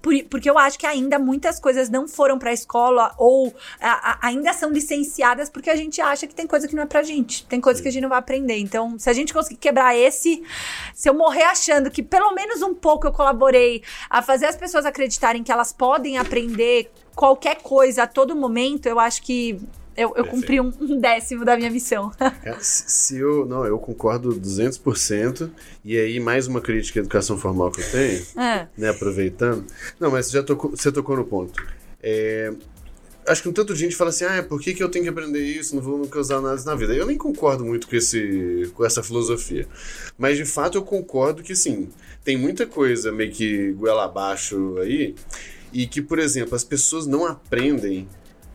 [0.00, 4.18] Por- porque eu acho que ainda muitas coisas não foram pra escola ou a- a-
[4.28, 7.44] ainda são licenciadas porque a gente acha que tem coisa que não é pra gente.
[7.44, 8.56] Tem coisa que a gente não vai aprender.
[8.56, 10.42] Então, se a gente conseguir quebrar esse,
[10.94, 14.86] se eu morrer achando que pelo menos um pouco eu colaborei a fazer as pessoas
[14.86, 19.60] acreditarem que elas podem aprender qualquer coisa a todo momento, eu acho que
[19.96, 22.10] eu, eu cumpri um, um décimo da minha missão.
[22.60, 23.46] Se eu.
[23.46, 25.50] Não, eu concordo 200%.
[25.84, 28.68] E aí, mais uma crítica à educação formal que eu tenho, É.
[28.76, 28.88] né?
[28.90, 29.64] Aproveitando.
[30.00, 31.62] Não, mas você já tocou, você tocou no ponto.
[32.02, 32.52] É,
[33.26, 35.08] acho que um tanto de gente fala assim: ah, por que, que eu tenho que
[35.10, 35.74] aprender isso?
[35.74, 36.94] Não vou nunca usar nada na vida.
[36.94, 39.66] Eu nem concordo muito com, esse, com essa filosofia.
[40.18, 41.88] Mas de fato eu concordo que, sim,
[42.22, 45.14] tem muita coisa meio que goela abaixo aí.
[45.72, 48.08] E que, por exemplo, as pessoas não aprendem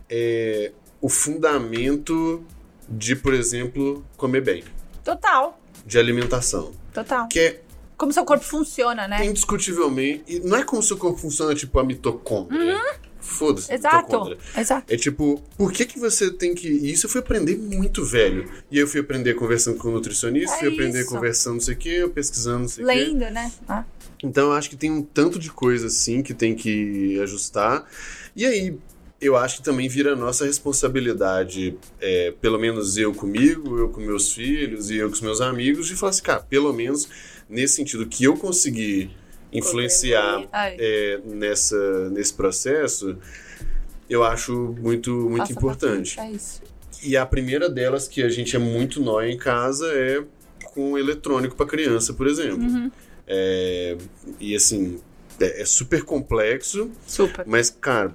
[0.08, 2.44] é, o fundamento
[2.88, 4.64] de, por exemplo, comer bem,
[5.04, 5.58] Total.
[5.86, 6.72] de alimentação.
[6.92, 7.28] Total.
[7.28, 7.60] Que é
[7.96, 9.24] Como seu corpo funciona, né?
[9.24, 10.24] indiscutivelmente.
[10.26, 12.80] E não é como se o corpo funciona tipo a mitocôndria.
[13.20, 13.68] Foda-se.
[13.70, 13.74] Uhum.
[13.76, 13.96] Exato.
[14.06, 14.38] mitocôndria.
[14.56, 14.92] Exato.
[14.92, 16.66] É tipo, por que que você tem que.
[16.68, 18.50] E isso eu fui aprender muito velho.
[18.70, 21.10] E eu fui aprender conversando com nutricionista, É fui aprender isso.
[21.10, 22.94] conversando não sei o quê, pesquisando não sei o quê.
[22.94, 23.52] Lendo, né?
[23.68, 23.84] Ah.
[24.24, 27.86] Então eu acho que tem um tanto de coisa assim que tem que ajustar.
[28.34, 28.78] E aí,
[29.20, 34.32] eu acho que também vira nossa responsabilidade, é, pelo menos eu comigo, eu com meus
[34.32, 37.08] filhos e eu com os meus amigos, de falar assim, cara, pelo menos
[37.48, 39.10] nesse sentido que eu consegui
[39.52, 43.18] influenciar é, nessa, nesse processo,
[44.08, 46.14] eu acho muito, muito Passa pra importante.
[46.14, 46.62] frente, É isso.
[47.02, 50.22] E a primeira delas, que a gente é muito nóia em casa, é
[50.74, 52.62] com eletrônico para criança, por exemplo.
[52.62, 52.90] Uhum.
[53.26, 53.96] É,
[54.38, 55.00] e assim,
[55.40, 57.44] é, é super complexo, Super.
[57.46, 58.14] mas, cara,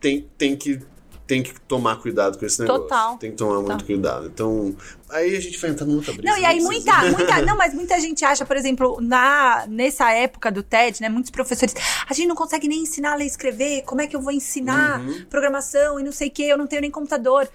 [0.00, 0.80] tem, tem, que,
[1.26, 2.82] tem que tomar cuidado com esse negócio.
[2.82, 3.16] Total.
[3.18, 3.86] Tem que tomar muito Total.
[3.86, 4.26] cuidado.
[4.26, 4.76] Então,
[5.10, 6.14] aí a gente vai entrar numa outra.
[6.22, 7.16] Não, e aí não muita, precisa.
[7.16, 11.30] muita, não, mas muita gente acha, por exemplo, na nessa época do TED, né, muitos
[11.30, 11.74] professores,
[12.08, 14.32] a gente não consegue nem ensinar a ler e escrever, como é que eu vou
[14.32, 15.24] ensinar Uhum.
[15.30, 17.48] programação e não sei o que, eu não tenho nem computador.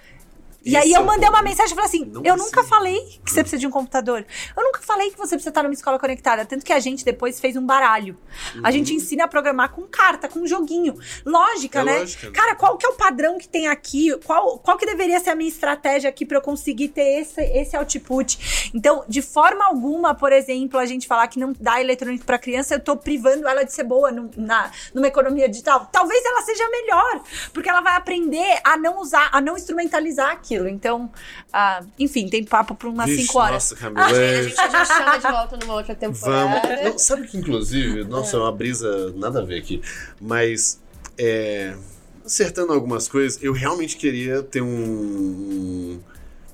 [0.64, 3.00] E aí é eu o mandei uma mensagem e falei assim: Não eu nunca falei
[3.26, 4.26] que você precisa de um computador.
[4.56, 6.46] Eu nunca falei que você precisa estar numa escola conectada.
[6.46, 8.18] Tanto que a gente depois fez um baralho.
[8.64, 10.96] A gente ensina a programar com carta, com joguinho.
[11.26, 12.00] Lógica, É né?
[12.00, 12.32] lógica.
[12.32, 14.16] Cara, qual que é o padrão que tem aqui?
[14.26, 17.76] Qual, qual que deveria ser a minha estratégia aqui pra eu conseguir ter esse, esse
[17.76, 18.72] output?
[18.74, 22.76] Então, de forma alguma, por exemplo, a gente falar que não dá eletrônico pra criança,
[22.76, 25.90] eu tô privando ela de ser boa no- na, numa economia digital.
[25.92, 27.22] Talvez ela seja melhor,
[27.54, 30.68] porque ela vai aprender a não usar, a não instrumentalizar aquilo.
[30.68, 31.10] Então,
[31.52, 33.54] ah, enfim, tem papo por umas Vixe, 5 horas.
[33.54, 34.06] Nossa, Camila.
[34.06, 36.62] A é- gente, a gente chama de volta numa outra temporada.
[36.62, 36.84] Vamos.
[36.84, 39.82] Não, sabe que, inclusive, nossa, é uma brisa nada a ver aqui,
[40.20, 40.82] mas
[41.18, 41.74] é,
[42.26, 46.00] acertando algumas coisas, eu realmente queria ter um,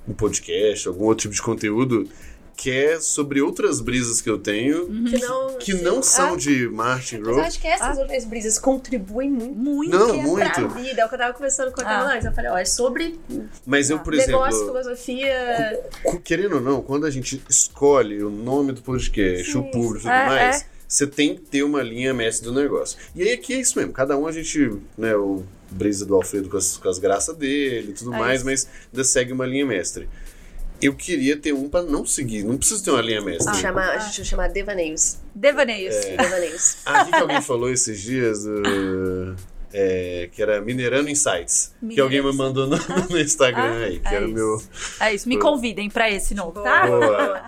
[0.07, 2.07] um podcast, algum outro tipo de conteúdo
[2.57, 6.67] que é sobre outras brisas que eu tenho, Que não, que não são ah, de
[6.67, 7.41] Martin Mas eu Grove.
[7.47, 9.55] acho que essas outras brisas contribuem muito.
[9.57, 9.91] Muito.
[9.97, 10.51] Não, que é muito.
[10.53, 11.01] pra vida.
[11.01, 11.87] É o que eu tava conversando com a Ah.
[11.87, 12.25] Camila antes.
[12.25, 13.19] Eu falei, ó, é sobre
[13.65, 15.79] Mas eu, por negócio, exemplo, filosofia.
[16.03, 19.97] cu- querendo ou não, quando a gente escolhe o nome do podcast, Sim, o público
[19.99, 20.65] e tudo É, mais, é.
[20.87, 22.97] você tem que ter uma linha mestre do negócio.
[23.15, 26.49] E aí aqui é isso mesmo, cada um a gente, né, o brisa do Alfredo
[26.49, 28.45] com as, com as graças dele e tudo É mais, isso.
[28.45, 30.07] mas ainda segue uma linha mestre.
[30.81, 33.55] Eu queria ter um pra não seguir, não precisa ter uma linha mestre.
[33.57, 35.17] Chama, a gente chama Devaneios.
[35.33, 35.95] Devaneios.
[35.95, 36.77] Devaneios.
[36.85, 38.43] Ah, o que que alguém falou esses dias?
[38.43, 39.35] do-
[39.73, 41.73] é, que era Minerando Insights.
[41.89, 42.77] Que alguém me mandou no,
[43.09, 44.33] no Instagram Ah, aí, que é era o isso.
[44.35, 44.61] meu.
[44.99, 46.85] É isso, me convidem pra esse novo, tá?
[46.87, 47.43] Boa.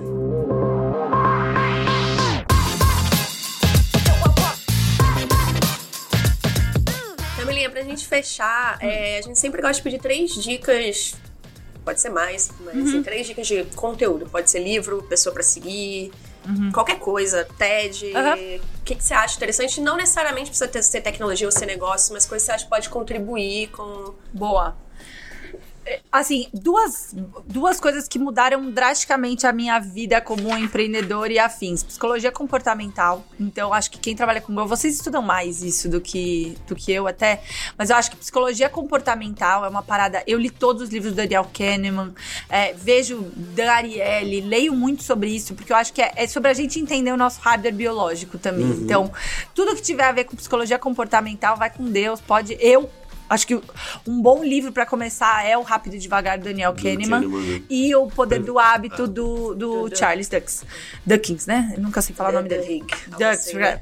[7.37, 11.15] Camilinha, pra gente fechar, é, a gente sempre gosta de pedir três dicas.
[11.85, 12.83] Pode ser mais, mas Uhum.
[12.83, 14.27] assim, três dicas de conteúdo.
[14.29, 16.11] Pode ser livro, pessoa pra seguir,
[16.47, 16.71] Uhum.
[16.71, 18.11] qualquer coisa, TED.
[18.81, 19.79] O que, que você acha interessante?
[19.81, 22.69] Não necessariamente precisa ter, ser tecnologia ou ser negócio, mas coisas que você acha que
[22.69, 24.13] pode contribuir com.
[24.33, 24.75] Boa.
[26.11, 27.15] Assim, duas,
[27.45, 31.83] duas coisas que mudaram drasticamente a minha vida como empreendedor e afins.
[31.83, 33.25] Psicologia comportamental.
[33.39, 37.07] Então, acho que quem trabalha com vocês estudam mais isso do que, do que eu
[37.07, 37.41] até.
[37.77, 40.23] Mas eu acho que psicologia comportamental é uma parada.
[40.25, 42.13] Eu li todos os livros do Daniel Kahneman,
[42.49, 46.49] é, vejo Dan Ariely, leio muito sobre isso, porque eu acho que é, é sobre
[46.49, 48.67] a gente entender o nosso hardware biológico também.
[48.67, 49.11] Então,
[49.53, 52.19] tudo que tiver a ver com psicologia comportamental, vai com Deus.
[52.21, 52.57] Pode.
[52.59, 52.89] Eu
[53.29, 53.55] Acho que
[54.07, 57.21] um bom livro pra começar é o Rápido e Devagar, do Daniel Do Kahneman.
[57.21, 57.63] Kahneman?
[57.69, 60.65] E o Poder do Hábito do, do, Do- Charles Dux.
[61.05, 61.73] Duckins, né?
[61.77, 62.83] Eu nunca sei falar o nome dele.
[63.07, 63.81] Dux, assim, né?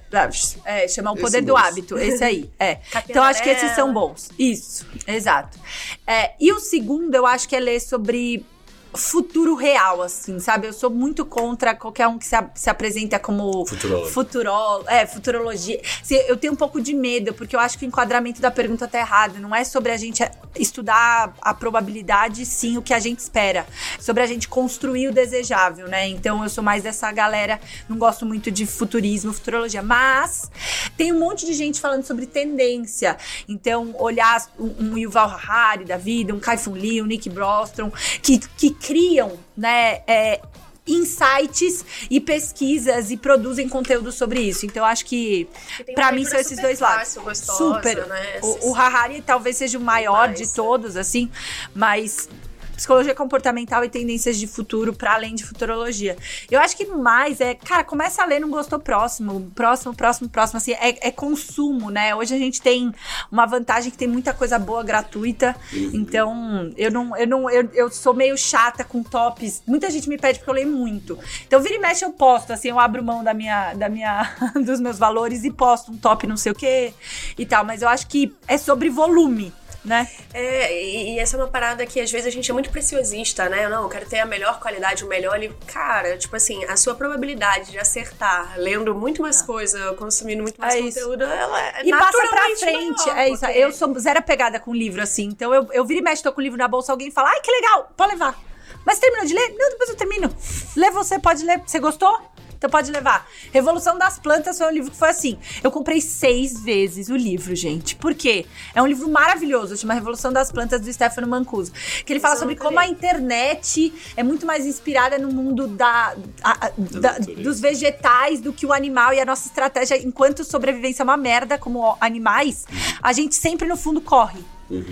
[0.65, 1.55] é, chama O Esse Poder do.
[1.55, 2.49] Hábito, esse aí.
[2.59, 2.79] É.
[3.09, 4.29] Então acho que esses são bons.
[4.37, 5.57] Isso, exato.
[6.05, 8.45] É, e o segundo, eu acho que é ler sobre
[8.93, 10.67] futuro real, assim, sabe?
[10.67, 13.65] Eu sou muito contra qualquer um que se, a- se apresenta como
[14.09, 14.89] Futurólogo.
[14.89, 15.81] É, futurologia.
[16.01, 18.87] Assim, eu tenho um pouco de medo, porque eu acho que o enquadramento da pergunta
[18.87, 19.39] tá errado.
[19.39, 20.23] Não é sobre a gente
[20.57, 23.65] estudar a probabilidade, sim, o que a gente espera.
[23.99, 26.07] Sobre a gente construir o desejável, né?
[26.07, 29.81] Então eu sou mais dessa galera, não gosto muito de futurismo, futurologia.
[29.81, 30.49] Mas
[30.95, 33.17] tem um monte de gente falando sobre tendência.
[33.47, 38.39] Então, olhar um, um Yuval Harari da vida, um Kai-Fu Lee, um Nick Bostrom, que,
[38.39, 40.01] que criam, né?
[40.07, 40.41] é,
[40.87, 44.65] insights e pesquisas e produzem conteúdo sobre isso.
[44.65, 45.47] Então, eu acho que,
[45.95, 46.99] uma mim, são esses dois lados.
[46.99, 48.07] fácil, gostosa, Super.
[48.07, 48.39] Né?
[48.41, 51.29] O, o Harari talvez seja o maior Demais, de todos, assim,
[51.75, 52.29] mas
[52.77, 56.15] psicologia comportamental e tendências de futuro para além de futurologia.
[56.49, 60.57] Eu acho que mais é, cara, começa a ler não gostou próximo, próximo, próximo, próximo,
[60.57, 62.15] assim, é, é consumo, né?
[62.15, 62.93] Hoje a gente tem
[63.31, 65.55] uma vantagem que tem muita coisa boa gratuita,
[65.91, 69.63] então eu não, eu não, eu, eu sou meio chata com tops.
[69.65, 71.17] Muita gente me pede porque eu leio muito.
[71.47, 74.79] Então vira e mexe eu posto, assim, eu abro mão da minha, da minha, dos
[74.79, 76.93] meus valores e posto um top não sei o quê
[77.37, 79.51] e tal, mas eu acho que é sobre volume.
[79.85, 80.07] Né?
[80.33, 83.47] É, e, e essa é uma parada que às vezes a gente é muito preciosista,
[83.47, 83.67] né?
[83.69, 85.57] Não, eu quero ter a melhor qualidade, o melhor livro.
[85.67, 90.75] Cara, tipo assim, a sua probabilidade de acertar lendo muito mais coisa, consumindo muito mais
[90.75, 90.99] É isso.
[90.99, 93.05] conteúdo, ela é E passa pra frente.
[93.05, 93.39] maior, é isso.
[93.45, 95.23] porque- Eu sou zero apegada com livro, assim.
[95.25, 97.39] Então eu, eu viro e mexo, tô com o livro na bolsa, alguém fala, ai,
[97.41, 98.37] que legal, pode levar.
[98.85, 99.53] Mas terminou de ler?
[99.57, 100.33] Não, depois eu termino.
[100.75, 101.61] Lê você, pode ler.
[101.65, 102.17] Você gostou?
[102.57, 103.27] Então pode levar.
[103.53, 105.37] Revolução das Plantas foi um livro que foi assim.
[105.63, 107.95] Eu comprei seis vezes o livro, gente.
[107.95, 108.45] Por quê?
[108.73, 111.71] É um livro maravilhoso, chama Revolução das Plantas, do Stefano Mancuso.
[112.05, 116.67] Que ele fala sobre como a internet é muito mais inspirada no mundo da, a-
[116.67, 121.05] a- da- dos vegetais do que o animal e a nossa estratégia, enquanto sobrevivência é
[121.05, 122.65] uma merda como animais,
[123.01, 124.39] a gente sempre no fundo corre.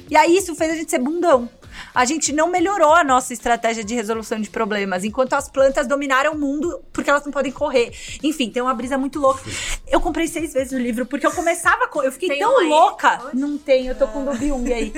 [0.09, 1.49] E aí isso fez a gente ser bundão.
[1.94, 6.34] A gente não melhorou a nossa estratégia de resolução de problemas, enquanto as plantas dominaram
[6.34, 7.92] o mundo porque elas não podem correr.
[8.24, 9.42] Enfim, tem uma brisa muito louca.
[9.88, 12.02] Eu comprei seis vezes o livro porque eu começava com.
[12.04, 12.68] Eu fiquei Tem tão um aí?
[12.70, 13.22] louca.
[13.26, 13.38] Onde?
[13.38, 14.94] Não tem, eu tô com o do Byung aí.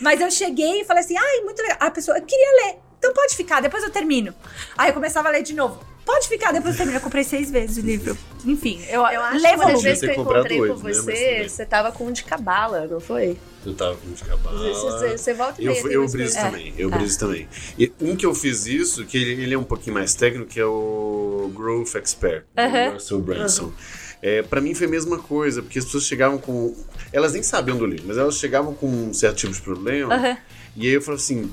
[0.00, 1.78] Mas eu cheguei e falei assim: ai, muito legal.
[1.80, 2.78] A pessoa, eu queria ler.
[2.98, 4.34] Então pode ficar, depois eu termino.
[4.78, 5.78] Aí eu começava a ler de novo.
[6.04, 6.98] Pode ficar, depois eu termino.
[6.98, 8.16] Eu comprei seis vezes o livro.
[8.44, 10.80] Enfim, eu, Eu acho que uma das vezes que eu encontrei com oito, né?
[10.84, 11.48] Mas você, bem.
[11.48, 13.38] você tava com um de cabala, não foi?
[13.64, 14.58] Eu tava com de cabala.
[14.58, 16.98] Você, você- você volta e Eu, eu briso também, eu É.
[16.98, 17.48] briso também.
[17.78, 20.60] E um que eu fiz isso, que ele, ele é um pouquinho mais técnico, que
[20.60, 22.90] é o Growth Expert, do Aham.
[22.92, 23.72] Russell Branson.
[24.20, 26.74] É, pra mim foi a mesma coisa, porque as pessoas chegavam com.
[27.12, 30.14] Elas nem sabiam do livro, mas elas chegavam com um certo tipo de problema.
[30.14, 30.36] Aham.
[30.76, 31.50] E aí eu falei assim.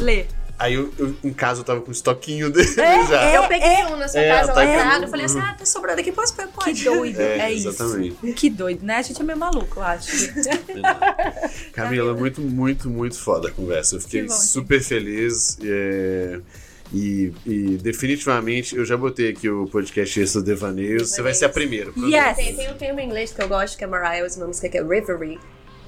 [0.00, 0.26] Lê.
[0.58, 3.22] Aí eu, eu, em casa eu tava com o estoquinho dele É, já.
[3.22, 5.04] é, Eu peguei um na sua É, casa tá aqui.
[5.04, 6.48] eu falei assim, ah, tá sobrando aqui, posso pegar?
[6.48, 6.84] Que Pode.
[6.84, 7.20] doido.
[7.20, 7.68] É, É, isso.
[7.68, 8.32] exatamente.
[8.32, 8.96] Que doido, né?
[8.96, 10.10] A gente é meio maluco, eu acho.
[11.72, 13.96] Camila, muito, muito, muito foda a conversa.
[13.96, 14.44] Eu fiquei Que bom, gente.
[14.46, 15.58] super feliz.
[15.62, 16.40] é,
[16.92, 21.10] E, e definitivamente eu já botei aqui o podcast Extra Devaneios.
[21.10, 21.90] Você vai ser a primeira.
[21.96, 22.36] Yes.
[22.36, 24.78] Tem, tem um termo em inglês que eu gosto, que é Mariah, uma música que
[24.78, 25.38] é Reverie.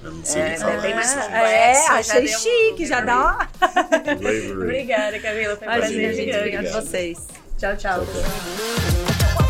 [0.02, 0.72] Eu não sei É, nem falar.
[0.74, 3.48] é bem mais É, já achei um- chique, já dá uma.
[4.62, 5.56] Obrigada, Camila.
[5.56, 6.16] Foi um prazer gente.
[6.16, 6.38] gigante.
[6.38, 7.18] Obrigada a vocês.
[7.58, 8.04] Tchau, tchau.
[8.04, 9.47] Tchau, tchau.